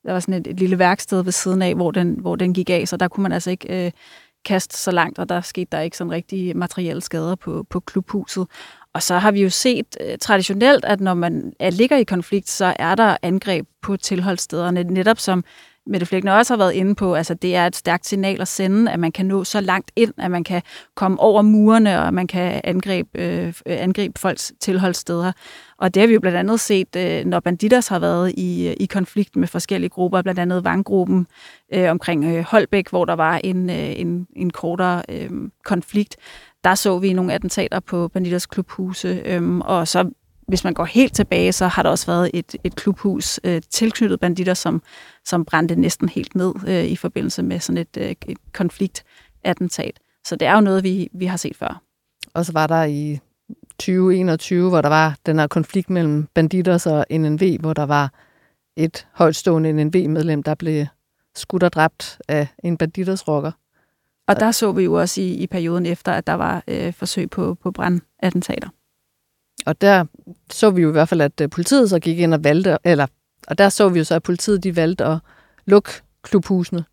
der 0.05 0.13
var 0.13 0.21
sådan 0.21 0.35
et, 0.35 0.47
et 0.47 0.61
lille 0.61 0.79
værksted 0.79 1.23
ved 1.23 1.33
siden 1.33 1.63
af, 1.63 1.75
hvor 1.75 1.91
den, 1.91 2.17
hvor 2.21 2.37
den 2.37 2.55
gik 2.55 2.71
af, 2.71 2.89
så 2.89 2.97
der 2.97 3.09
kunne 3.09 3.23
man 3.23 3.33
altså 3.33 3.51
ikke 3.51 3.87
øh, 3.87 3.93
kaste 4.45 4.77
så 4.79 4.91
langt, 4.91 5.19
og 5.19 5.29
der 5.29 5.41
skete 5.41 5.69
der 5.73 5.81
ikke 5.81 5.97
sådan 5.97 6.13
rigtig 6.13 6.57
materielle 6.57 7.03
skader 7.03 7.35
på, 7.35 7.67
på 7.71 7.81
klubhuset. 7.81 8.47
Og 8.95 9.03
så 9.03 9.19
har 9.19 9.31
vi 9.31 9.43
jo 9.43 9.51
set 9.51 9.97
øh, 10.01 10.19
traditionelt, 10.19 10.85
at 10.85 11.01
når 11.01 11.15
man 11.15 11.53
er, 11.59 11.71
ligger 11.71 11.97
i 11.97 12.05
konflikt, 12.05 12.51
så 12.51 12.75
er 12.79 12.95
der 12.95 13.17
angreb 13.23 13.67
på 13.83 13.97
tilholdsstederne, 13.97 14.83
netop 14.83 15.19
som 15.19 15.45
Mette 15.87 16.07
Flækner 16.07 16.33
også 16.33 16.55
har 16.55 16.59
været 16.59 16.73
inde 16.73 16.95
på, 16.95 17.15
altså 17.15 17.35
det 17.35 17.57
er 17.57 17.67
et 17.67 17.77
stærkt 17.77 18.07
signal 18.07 18.41
at 18.41 18.49
sende, 18.49 18.93
at 18.93 19.01
man 19.01 19.13
kan 19.13 19.27
nå 19.27 19.45
så 19.45 19.61
langt 19.61 19.93
ind, 19.97 20.13
at 20.19 20.31
man 20.31 20.45
kan 20.45 20.63
komme 20.95 21.21
over 21.21 21.43
murene, 21.43 22.03
og 22.03 22.15
man 22.15 22.27
kan 22.27 22.61
angribe, 22.65 23.09
øh, 23.15 23.55
angribe 23.67 24.21
folks 24.21 24.53
tilholdssteder. 24.61 25.33
Og 25.83 25.95
det 25.95 26.01
har 26.01 26.07
vi 26.07 26.15
jo 26.15 26.21
blandt 26.21 26.39
andet 26.39 26.61
set, 26.61 26.97
øh, 26.97 27.25
når 27.25 27.41
banditers 27.41 27.89
har 27.89 27.99
været 27.99 28.33
i, 28.37 28.73
i 28.73 28.87
konflikt 28.87 29.37
med 29.37 29.49
forskellige 29.49 29.91
grupper, 29.91 30.23
blandt 30.23 30.41
andet 30.41 30.65
Vanggruppen 30.65 31.27
øh, 31.73 31.91
omkring 31.91 32.25
øh, 32.25 32.45
Holbæk, 32.45 32.89
hvor 32.89 33.05
der 33.05 33.13
var 33.13 33.41
en, 33.45 33.71
øh, 33.71 34.01
en, 34.01 34.27
en 34.37 34.51
kortere 34.51 35.03
øh, 35.09 35.31
konflikt. 35.65 36.17
Der 36.65 36.75
så 36.75 36.99
vi 36.99 37.13
nogle 37.13 37.33
attentater 37.33 37.81
på 37.81 38.09
banditers 38.09 38.47
klubhuse, 38.47 39.23
øh, 39.25 39.59
og 39.59 39.89
så 39.89 40.11
hvis 40.49 40.65
man 40.65 40.75
går 40.75 40.85
helt 40.85 41.15
tilbage, 41.15 41.53
så 41.53 41.67
har 41.67 41.83
der 41.83 41.91
også 41.91 42.07
været 42.07 42.31
et, 42.35 42.57
et 42.65 42.77
klubhus 42.77 43.41
øh, 43.45 43.63
tilknyttet 43.71 44.21
banditter, 44.21 44.55
som, 44.55 44.83
som 45.25 45.45
brændte 45.45 45.77
næsten 45.77 46.09
helt 46.09 46.35
ned 46.35 46.55
øh, 46.67 46.85
i 46.85 46.97
forbindelse 46.97 47.43
med 47.43 47.61
sådan 47.61 47.79
et, 47.79 47.97
øh, 47.99 48.15
et 48.29 48.39
konfliktattentat. 48.53 50.01
Så 50.25 50.37
det 50.37 50.49
er 50.49 50.55
jo 50.55 50.61
noget, 50.61 50.85
vi, 50.85 51.09
vi 51.15 51.27
har 51.27 51.37
set 51.37 51.57
før. 51.57 51.83
Og 52.35 52.47
så 52.47 52.53
var 52.53 52.67
der 52.67 52.85
i 52.85 53.19
2021, 53.83 54.69
hvor 54.69 54.81
der 54.81 54.89
var 54.89 55.17
den 55.27 55.39
her 55.39 55.47
konflikt 55.47 55.91
mellem 55.91 56.27
banditter 56.35 56.87
og 56.87 57.07
NNV, 57.19 57.61
hvor 57.61 57.73
der 57.73 57.83
var 57.83 58.13
et 58.77 59.07
højtstående 59.13 59.73
NNV-medlem, 59.73 60.43
der 60.43 60.55
blev 60.55 60.87
skudt 61.35 61.63
og 61.63 61.73
dræbt 61.73 62.19
af 62.29 62.49
en 62.65 62.77
banditers 62.77 63.29
rocker. 63.29 63.53
Og 64.29 64.41
der 64.41 64.51
så 64.51 64.73
vi 64.73 64.83
jo 64.83 64.95
også 64.95 65.21
i, 65.21 65.35
i 65.35 65.47
perioden 65.47 65.87
efter, 65.87 66.13
at 66.13 66.27
der 66.27 66.33
var 66.33 66.63
øh, 66.69 66.93
forsøg 66.93 67.31
på, 67.31 67.55
på 67.55 67.71
brandattentater. 67.71 68.69
Og 69.67 69.81
der 69.81 70.05
så 70.51 70.71
vi 70.71 70.83
jo 70.83 70.89
i 70.89 70.93
hvert 70.93 71.09
fald, 71.09 71.21
at 71.21 71.41
øh, 71.41 71.51
politiet 71.51 71.91
så 71.91 71.99
gik 71.99 72.19
ind 72.19 72.35
og 72.35 72.45
valgte, 72.45 72.79
eller, 72.85 73.07
og 73.47 73.59
der 73.59 73.69
så 73.69 73.89
vi 73.89 73.99
jo 73.99 74.05
så, 74.05 74.15
at 74.15 74.23
politiet 74.23 74.65
de 74.65 74.77
valgte 74.77 75.05
at 75.05 75.19
lukke 75.67 75.91
klubhusene. 76.23 76.85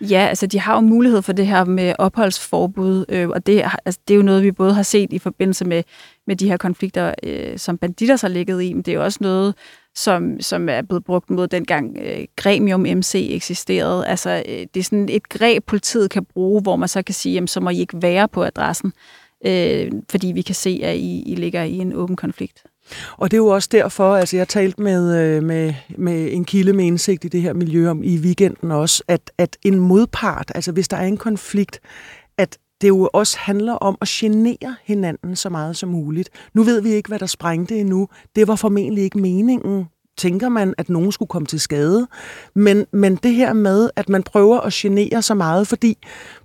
Ja, 0.00 0.26
altså 0.28 0.46
de 0.46 0.60
har 0.60 0.74
jo 0.74 0.80
mulighed 0.80 1.22
for 1.22 1.32
det 1.32 1.46
her 1.46 1.64
med 1.64 1.94
opholdsforbud, 1.98 3.04
øh, 3.08 3.28
og 3.28 3.46
det, 3.46 3.62
altså, 3.84 4.00
det 4.08 4.14
er 4.14 4.16
jo 4.16 4.22
noget, 4.22 4.42
vi 4.42 4.52
både 4.52 4.74
har 4.74 4.82
set 4.82 5.12
i 5.12 5.18
forbindelse 5.18 5.64
med, 5.64 5.82
med 6.30 6.36
de 6.36 6.48
her 6.48 6.56
konflikter, 6.56 7.14
øh, 7.22 7.58
som 7.58 7.78
banditter 7.78 8.18
har 8.20 8.28
ligget 8.28 8.62
i, 8.62 8.72
men 8.72 8.82
det 8.82 8.92
er 8.92 8.96
jo 8.96 9.04
også 9.04 9.18
noget, 9.20 9.54
som, 9.94 10.40
som 10.40 10.68
er 10.68 10.82
blevet 10.82 11.04
brugt 11.04 11.30
mod 11.30 11.48
dengang 11.48 11.96
øh, 12.02 12.24
Gremium 12.36 12.80
MC 12.80 13.28
eksisterede. 13.30 14.06
Altså, 14.06 14.42
øh, 14.48 14.66
det 14.74 14.80
er 14.80 14.84
sådan 14.84 15.08
et 15.08 15.28
greb, 15.28 15.64
politiet 15.66 16.10
kan 16.10 16.24
bruge, 16.24 16.62
hvor 16.62 16.76
man 16.76 16.88
så 16.88 17.02
kan 17.02 17.14
sige, 17.14 17.32
jamen, 17.32 17.48
så 17.48 17.60
må 17.60 17.70
I 17.70 17.80
ikke 17.80 18.02
være 18.02 18.28
på 18.28 18.44
adressen, 18.44 18.92
øh, 19.46 19.92
fordi 20.10 20.32
vi 20.34 20.42
kan 20.42 20.54
se, 20.54 20.80
at 20.82 20.96
I, 20.96 21.22
I 21.26 21.34
ligger 21.34 21.62
i 21.62 21.76
en 21.76 21.92
åben 21.92 22.16
konflikt. 22.16 22.62
Og 23.16 23.30
det 23.30 23.36
er 23.36 23.38
jo 23.38 23.46
også 23.46 23.68
derfor, 23.72 24.16
altså 24.16 24.36
jeg 24.36 24.48
talte 24.48 24.82
med, 24.82 25.18
øh, 25.20 25.42
med, 25.42 25.74
med 25.98 26.32
en 26.32 26.44
kilde 26.44 26.72
med 26.72 26.84
indsigt 26.84 27.24
i 27.24 27.28
det 27.28 27.42
her 27.42 27.52
miljø 27.52 27.90
om 27.90 28.02
i 28.02 28.18
weekenden 28.18 28.70
også, 28.70 29.02
at, 29.08 29.30
at 29.38 29.56
en 29.62 29.80
modpart, 29.80 30.52
altså 30.54 30.72
hvis 30.72 30.88
der 30.88 30.96
er 30.96 31.06
en 31.06 31.16
konflikt, 31.16 31.80
at 32.38 32.58
det 32.80 32.88
jo 32.88 33.10
også 33.12 33.38
handler 33.38 33.72
om 33.72 33.98
at 34.00 34.08
genere 34.08 34.76
hinanden 34.84 35.36
så 35.36 35.48
meget 35.48 35.76
som 35.76 35.88
muligt. 35.88 36.30
Nu 36.54 36.62
ved 36.62 36.80
vi 36.80 36.88
ikke, 36.88 37.08
hvad 37.08 37.18
der 37.18 37.26
sprængte 37.26 37.78
endnu. 37.78 38.08
Det 38.36 38.48
var 38.48 38.56
formentlig 38.56 39.04
ikke 39.04 39.18
meningen, 39.18 39.86
tænker 40.18 40.48
man, 40.48 40.74
at 40.78 40.88
nogen 40.88 41.12
skulle 41.12 41.28
komme 41.28 41.46
til 41.46 41.60
skade. 41.60 42.06
Men, 42.54 42.86
men 42.92 43.16
det 43.16 43.34
her 43.34 43.52
med, 43.52 43.90
at 43.96 44.08
man 44.08 44.22
prøver 44.22 44.60
at 44.60 44.72
genere 44.72 45.22
så 45.22 45.34
meget, 45.34 45.66
fordi 45.66 45.98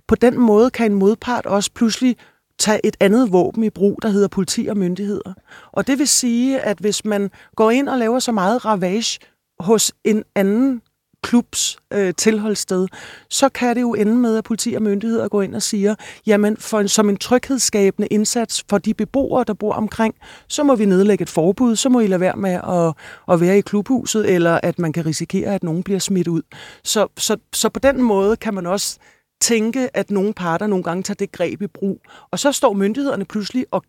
på 0.08 0.14
den 0.14 0.40
måde 0.40 0.70
kan 0.70 0.92
en 0.92 0.98
modpart 0.98 1.46
også 1.46 1.70
pludselig 1.74 2.16
tage 2.58 2.86
et 2.86 2.96
andet 3.00 3.32
våben 3.32 3.64
i 3.64 3.70
brug, 3.70 3.98
der 4.02 4.08
hedder 4.08 4.28
politi 4.28 4.66
og 4.66 4.76
myndigheder. 4.76 5.34
Og 5.72 5.86
det 5.86 5.98
vil 5.98 6.08
sige, 6.08 6.60
at 6.60 6.78
hvis 6.78 7.04
man 7.04 7.30
går 7.56 7.70
ind 7.70 7.88
og 7.88 7.98
laver 7.98 8.18
så 8.18 8.32
meget 8.32 8.64
ravage 8.64 9.18
hos 9.60 9.92
en 10.04 10.24
anden 10.34 10.82
klubs 11.26 11.78
øh, 11.92 12.14
tilholdssted, 12.14 12.86
så 13.30 13.48
kan 13.48 13.76
det 13.76 13.80
jo 13.80 13.94
ende 13.94 14.14
med, 14.14 14.36
at 14.36 14.44
politi 14.44 14.74
og 14.74 14.82
myndigheder 14.82 15.28
går 15.28 15.42
ind 15.42 15.54
og 15.54 15.62
siger, 15.62 15.94
jamen 16.26 16.56
for 16.56 16.80
en, 16.80 16.88
som 16.88 17.08
en 17.08 17.16
tryghedsskabende 17.16 18.08
indsats 18.08 18.64
for 18.70 18.78
de 18.78 18.94
beboere, 18.94 19.44
der 19.46 19.54
bor 19.54 19.72
omkring, 19.72 20.14
så 20.48 20.62
må 20.62 20.76
vi 20.76 20.84
nedlægge 20.84 21.22
et 21.22 21.30
forbud, 21.30 21.76
så 21.76 21.88
må 21.88 22.00
I 22.00 22.06
lade 22.06 22.20
være 22.20 22.36
med 22.36 22.50
at, 22.50 22.94
at 23.34 23.40
være 23.40 23.58
i 23.58 23.60
klubhuset, 23.60 24.34
eller 24.34 24.60
at 24.62 24.78
man 24.78 24.92
kan 24.92 25.06
risikere, 25.06 25.54
at 25.54 25.62
nogen 25.62 25.82
bliver 25.82 25.98
smidt 25.98 26.28
ud. 26.28 26.42
Så, 26.84 27.06
så, 27.16 27.36
så 27.52 27.68
på 27.68 27.80
den 27.80 28.02
måde 28.02 28.36
kan 28.36 28.54
man 28.54 28.66
også 28.66 28.98
tænke, 29.40 29.96
at 29.96 30.10
nogle 30.10 30.34
parter 30.34 30.66
nogle 30.66 30.84
gange 30.84 31.02
tager 31.02 31.14
det 31.14 31.32
greb 31.32 31.62
i 31.62 31.66
brug. 31.66 32.00
Og 32.30 32.38
så 32.38 32.52
står 32.52 32.72
myndighederne 32.72 33.24
pludselig 33.24 33.66
og 33.70 33.82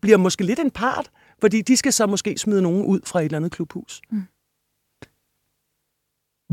bliver 0.00 0.16
måske 0.16 0.44
lidt 0.44 0.58
en 0.58 0.70
part, 0.70 1.10
fordi 1.40 1.60
de 1.60 1.76
skal 1.76 1.92
så 1.92 2.06
måske 2.06 2.38
smide 2.38 2.62
nogen 2.62 2.84
ud 2.84 3.00
fra 3.04 3.20
et 3.20 3.24
eller 3.24 3.38
andet 3.38 3.52
klubhus. 3.52 4.00
Mm. 4.10 4.22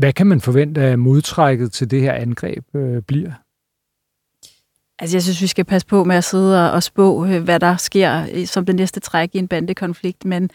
Hvad 0.00 0.12
kan 0.12 0.26
man 0.26 0.40
forvente, 0.40 0.80
at 0.80 0.98
modtrækket 0.98 1.72
til 1.72 1.90
det 1.90 2.00
her 2.00 2.12
angreb 2.12 2.64
øh, 2.74 3.02
bliver? 3.02 3.32
Altså, 4.98 5.16
jeg 5.16 5.22
synes, 5.22 5.42
vi 5.42 5.46
skal 5.46 5.64
passe 5.64 5.86
på 5.86 6.04
med 6.04 6.16
at 6.16 6.24
sidde 6.24 6.72
og 6.72 6.82
spå, 6.82 7.26
øh, 7.26 7.42
hvad 7.42 7.60
der 7.60 7.76
sker 7.76 8.26
øh, 8.34 8.46
som 8.46 8.66
det 8.66 8.74
næste 8.74 9.00
træk 9.00 9.34
i 9.34 9.38
en 9.38 9.48
bandekonflikt, 9.48 10.24
men 10.24 10.50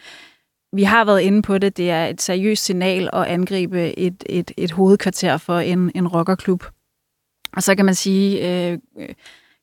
vi 0.72 0.82
har 0.82 1.04
været 1.04 1.20
inde 1.20 1.42
på 1.42 1.58
det. 1.58 1.76
Det 1.76 1.90
er 1.90 2.06
et 2.06 2.22
seriøst 2.22 2.64
signal 2.64 3.10
at 3.12 3.22
angribe 3.22 3.98
et, 3.98 4.24
et, 4.26 4.52
et 4.56 4.70
hovedkvarter 4.70 5.36
for 5.36 5.58
en, 5.58 5.90
en 5.94 6.08
rockerklub. 6.08 6.64
Og 7.56 7.62
så 7.62 7.74
kan 7.74 7.84
man 7.84 7.94
sige, 7.94 8.48
øh, 8.70 8.78
øh 8.98 9.08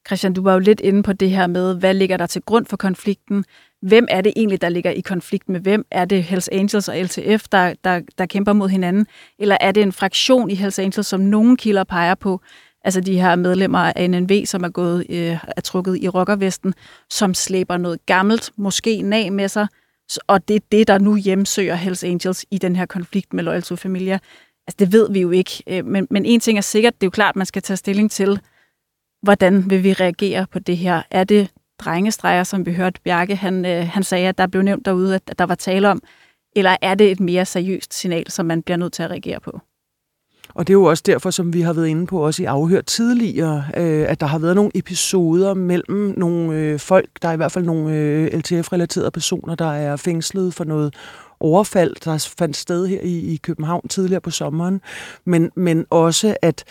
Christian, 0.08 0.34
du 0.34 0.44
var 0.44 0.54
jo 0.54 0.60
lidt 0.60 0.80
inde 0.80 1.04
på 1.04 1.14
det 1.14 1.30
her 1.30 1.48
med, 1.48 1.80
hvad 1.80 1.94
ligger 1.94 2.18
der 2.18 2.28
til 2.28 2.42
grund 2.42 2.66
for 2.66 2.78
konflikten? 2.78 3.46
Hvem 3.88 4.08
er 4.10 4.22
det 4.22 4.34
egentlig, 4.36 4.62
der 4.62 4.70
ligger 4.70 4.92
i 4.92 5.02
konflikt 5.02 5.50
med 5.50 5.60
hvem? 5.60 5.86
Er 5.92 6.06
det 6.06 6.24
Hells 6.24 6.48
Angels 6.48 6.90
og 6.90 6.98
LTF, 6.98 7.48
der, 7.52 7.74
der, 7.84 8.02
der 8.18 8.26
kæmper 8.26 8.54
mod 8.54 8.70
hinanden? 8.70 9.08
Eller 9.40 9.58
er 9.62 9.72
det 9.72 9.84
en 9.84 9.92
fraktion 9.92 10.50
i 10.50 10.56
Hells 10.56 10.80
Angels, 10.80 11.08
som 11.08 11.20
nogle 11.20 11.58
kilder 11.58 11.84
peger 11.84 12.16
på? 12.16 12.42
Altså 12.86 13.02
de 13.02 13.20
her 13.20 13.36
medlemmer 13.36 13.80
af 13.80 14.10
NNV, 14.10 14.46
som 14.46 14.64
er 14.64 14.70
gået 14.70 15.06
øh, 15.10 15.38
er 15.58 15.62
trukket 15.64 15.98
i 16.02 16.10
rockervesten, 16.10 16.74
som 17.10 17.34
slæber 17.34 17.78
noget 17.78 18.06
gammelt, 18.06 18.52
måske 18.58 19.02
nag 19.02 19.34
med 19.34 19.48
sig, 19.48 19.68
og 20.28 20.48
det 20.48 20.56
er 20.56 20.60
det, 20.72 20.88
der 20.88 20.98
nu 20.98 21.16
hjemsøger 21.16 21.76
Hells 21.76 22.04
Angels 22.04 22.46
i 22.52 22.58
den 22.58 22.76
her 22.76 22.86
konflikt 22.86 23.34
med 23.34 23.44
Loyal 23.44 23.62
to 23.62 23.76
Familia. 23.76 24.20
Altså, 24.68 24.76
det 24.80 24.92
ved 24.94 25.12
vi 25.12 25.22
jo 25.22 25.32
ikke. 25.32 25.64
Øh, 25.68 25.86
men, 25.86 26.08
men 26.10 26.26
en 26.26 26.40
ting 26.40 26.58
er 26.58 26.62
sikkert, 26.62 26.94
det 26.94 27.04
er 27.04 27.08
jo 27.08 27.12
klart, 27.12 27.32
at 27.32 27.36
man 27.36 27.46
skal 27.46 27.62
tage 27.62 27.78
stilling 27.78 28.12
til, 28.12 28.40
hvordan 29.22 29.70
vil 29.70 29.84
vi 29.84 29.94
reagere 29.94 30.46
på 30.52 30.60
det 30.60 30.78
her? 30.78 31.02
Er 31.12 31.24
det 31.24 31.50
drengestreger, 31.80 32.44
som 32.44 32.66
vi 32.66 32.74
hørte 32.74 33.02
Bjarke, 33.04 33.36
han, 33.36 33.66
øh, 33.66 33.88
han 33.88 34.04
sagde, 34.04 34.28
at 34.28 34.38
der 34.38 34.48
blev 34.48 34.62
nævnt 34.64 34.86
derude, 34.86 35.16
at 35.16 35.40
der 35.40 35.46
var 35.46 35.56
tale 35.56 35.90
om, 35.90 36.02
eller 36.56 36.76
er 36.82 36.96
det 36.96 37.12
et 37.12 37.20
mere 37.20 37.46
seriøst 37.46 37.94
signal, 37.94 38.32
som 38.32 38.46
man 38.46 38.64
bliver 38.64 38.78
nødt 38.78 38.94
til 38.94 39.04
at 39.04 39.10
reagere 39.10 39.40
på? 39.40 39.60
Og 40.56 40.68
det 40.68 40.74
er 40.74 40.78
jo 40.78 40.84
også 40.84 41.04
derfor, 41.06 41.32
som 41.32 41.54
vi 41.54 41.62
har 41.62 41.74
været 41.74 41.88
inde 41.88 42.08
på 42.08 42.26
også 42.26 42.44
i 42.44 42.46
afhør 42.46 42.82
tidligere, 42.82 43.66
øh, 43.78 44.06
at 44.10 44.20
der 44.20 44.26
har 44.26 44.40
været 44.40 44.56
nogle 44.56 44.72
episoder 44.76 45.54
mellem 45.54 46.14
nogle 46.18 46.54
øh, 46.54 46.80
folk, 46.80 47.10
der 47.22 47.28
er 47.28 47.34
i 47.34 47.38
hvert 47.38 47.52
fald 47.52 47.66
nogle 47.66 47.96
øh, 47.96 48.28
LTF-relaterede 48.28 49.12
personer, 49.12 49.56
der 49.56 49.72
er 49.72 49.96
fængslet 49.96 50.54
for 50.54 50.64
noget 50.64 50.96
overfald, 51.40 51.96
der 52.06 52.34
fandt 52.38 52.58
sted 52.58 52.88
her 52.88 53.02
i, 53.02 53.34
i 53.34 53.36
København 53.36 53.88
tidligere 53.88 54.22
på 54.22 54.32
sommeren, 54.32 54.82
men, 55.26 55.52
men 55.56 55.86
også 55.90 56.38
at 56.42 56.64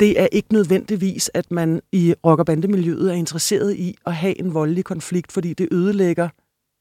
det 0.00 0.20
er 0.20 0.26
ikke 0.32 0.52
nødvendigvis, 0.52 1.30
at 1.34 1.50
man 1.50 1.80
i 1.92 2.14
rock- 2.26 2.48
er 2.48 3.12
interesseret 3.12 3.76
i 3.76 3.96
at 4.06 4.14
have 4.14 4.40
en 4.40 4.54
voldelig 4.54 4.84
konflikt, 4.84 5.32
fordi 5.32 5.54
det 5.54 5.68
ødelægger 5.72 6.28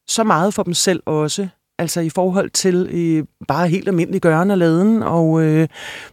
så 0.09 0.23
meget 0.23 0.53
for 0.53 0.63
dem 0.63 0.73
selv 0.73 1.03
også, 1.05 1.47
altså 1.79 2.01
i 2.01 2.09
forhold 2.09 2.49
til 2.49 2.89
øh, 2.91 3.25
bare 3.47 3.67
helt 3.67 3.87
almindelig 3.87 4.21
gøren 4.21 4.51
og 4.51 4.57
laden, 4.57 5.03
og, 5.03 5.41
øh, 5.43 5.67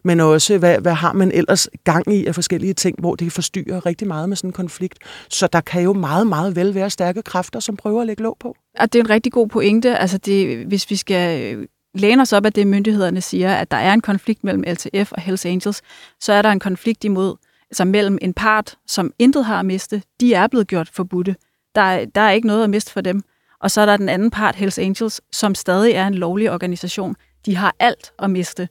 men 0.05 0.21
også, 0.21 0.59
hvad, 0.59 0.79
hvad 0.79 0.93
har 0.93 1.13
man 1.13 1.33
ellers 1.33 1.69
gang 1.85 2.15
i 2.15 2.27
af 2.27 2.35
forskellige 2.35 2.75
ting, 2.75 3.01
hvor 3.01 3.15
det 3.15 3.33
forstyrrer 3.33 3.87
rigtig 3.87 4.09
meget 4.09 4.29
med 4.29 4.37
sådan 4.37 4.49
en 4.49 4.53
konflikt. 4.53 4.99
Så 5.31 5.47
der 5.47 5.61
kan 5.61 5.83
jo 5.83 5.93
meget, 5.93 6.27
meget 6.27 6.57
vel 6.57 6.75
være 6.75 6.91
stærke 6.91 7.23
kræfter, 7.23 7.61
som 7.61 7.77
prøver 7.77 8.01
at 8.01 8.07
lægge 8.07 8.23
låg 8.23 8.37
på. 8.41 8.57
Og 8.79 8.93
det 8.93 8.99
er 8.99 9.05
en 9.05 9.11
rigtig 9.11 9.33
god 9.33 9.49
pointe. 9.49 9.97
Altså 9.97 10.19
det, 10.19 10.67
hvis 10.67 10.91
vi 10.91 10.97
skal 10.97 11.55
øh, 11.55 11.67
læner 12.01 12.23
os 12.23 12.33
op 12.33 12.47
af 12.47 12.53
det, 12.53 12.67
myndighederne 12.67 13.21
siger, 13.21 13.55
at 13.55 13.71
der 13.71 13.77
er 13.77 13.93
en 13.93 14.01
konflikt 14.01 14.45
mellem 14.45 14.65
LTF 14.67 15.13
og 15.13 15.23
Hells 15.23 15.47
Angels, 15.47 15.83
så 16.21 16.33
er 16.33 16.43
der 16.43 16.51
en 16.51 16.61
konflikt 16.61 17.05
imod, 17.05 17.37
altså 17.71 17.85
mellem 17.85 18.19
en 18.23 18.35
part, 18.35 18.77
som 18.87 19.13
intet 19.19 19.45
har 19.45 19.59
at 19.59 19.67
miste, 19.67 20.03
de 20.21 20.35
er 20.35 20.47
blevet 20.47 20.67
gjort 20.67 20.89
forbudte. 20.89 21.37
Der, 21.75 22.05
der 22.05 22.21
er 22.21 22.31
ikke 22.31 22.47
noget 22.47 22.65
at 22.65 22.71
miste 22.71 22.93
for 22.93 23.01
dem. 23.01 23.23
Og 23.61 23.71
så 23.71 23.81
er 23.81 23.87
der 23.87 23.97
den 23.97 24.09
anden 24.09 24.31
part, 24.31 24.57
Hells 24.57 24.79
Angels, 24.79 25.21
som 25.33 25.55
stadig 25.55 25.93
er 25.93 26.07
en 26.07 26.15
lovlig 26.15 26.51
organisation. 26.51 27.17
De 27.47 27.57
har 27.57 27.75
alt 27.79 28.13
at 28.19 28.31
miste 28.31 28.69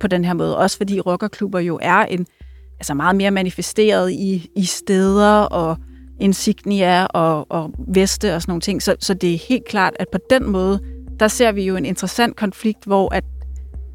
på 0.00 0.06
den 0.06 0.24
her 0.24 0.32
måde. 0.32 0.56
Også 0.56 0.76
fordi 0.76 1.00
rockerklubber 1.00 1.58
jo 1.58 1.78
er 1.82 1.98
en, 1.98 2.26
altså 2.80 2.94
meget 2.94 3.16
mere 3.16 3.30
manifesteret 3.30 4.10
i, 4.10 4.50
i 4.56 4.64
steder 4.64 5.40
og 5.40 5.76
insignia 6.20 7.06
og, 7.06 7.50
og 7.50 7.70
veste 7.78 8.34
og 8.34 8.42
sådan 8.42 8.50
nogle 8.50 8.60
ting. 8.60 8.82
Så, 8.82 8.96
så 9.00 9.14
det 9.14 9.34
er 9.34 9.38
helt 9.38 9.64
klart, 9.64 9.92
at 9.98 10.08
på 10.08 10.18
den 10.30 10.50
måde, 10.50 10.80
der 11.22 11.28
ser 11.28 11.52
vi 11.52 11.62
jo 11.62 11.76
en 11.76 11.84
interessant 11.84 12.36
konflikt, 12.36 12.84
hvor 12.84 13.14
at 13.14 13.24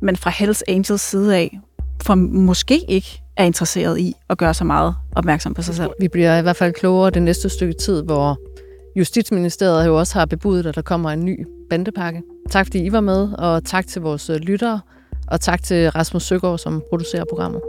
man 0.02 0.16
fra 0.16 0.30
Hells 0.30 0.64
Angels 0.68 1.02
side 1.02 1.36
af 1.36 1.60
for 2.04 2.16
måske 2.16 2.80
ikke 2.88 3.22
er 3.38 3.44
interesseret 3.44 4.00
i 4.00 4.14
at 4.30 4.38
gøre 4.38 4.54
så 4.54 4.64
meget 4.64 4.96
opmærksom 5.16 5.54
på 5.54 5.62
sig 5.62 5.76
selv. 5.76 5.90
Vi 6.00 6.08
bliver 6.08 6.40
i 6.40 6.42
hvert 6.42 6.56
fald 6.56 6.74
klogere 6.74 7.10
det 7.10 7.22
næste 7.22 7.50
stykke 7.50 7.74
tid, 7.74 8.04
hvor 8.04 8.38
Justitsministeriet 8.96 9.88
jo 9.88 10.00
også 10.00 10.20
har 10.20 10.26
bebudet, 10.26 10.66
at 10.66 10.76
der 10.76 10.82
kommer 10.82 11.10
en 11.10 11.26
ny 11.26 11.46
bandepakke. 11.70 12.22
Tak 12.50 12.66
fordi 12.66 12.80
I 12.86 12.92
var 12.92 13.02
med, 13.02 13.34
og 13.34 13.66
tak 13.66 13.88
til 13.88 14.02
vores 14.02 14.32
lyttere, 14.42 14.80
og 15.28 15.42
tak 15.42 15.64
til 15.64 15.90
Rasmus 15.92 16.24
Søgaard, 16.24 16.58
som 16.58 16.84
producerer 16.90 17.24
programmet. 17.30 17.62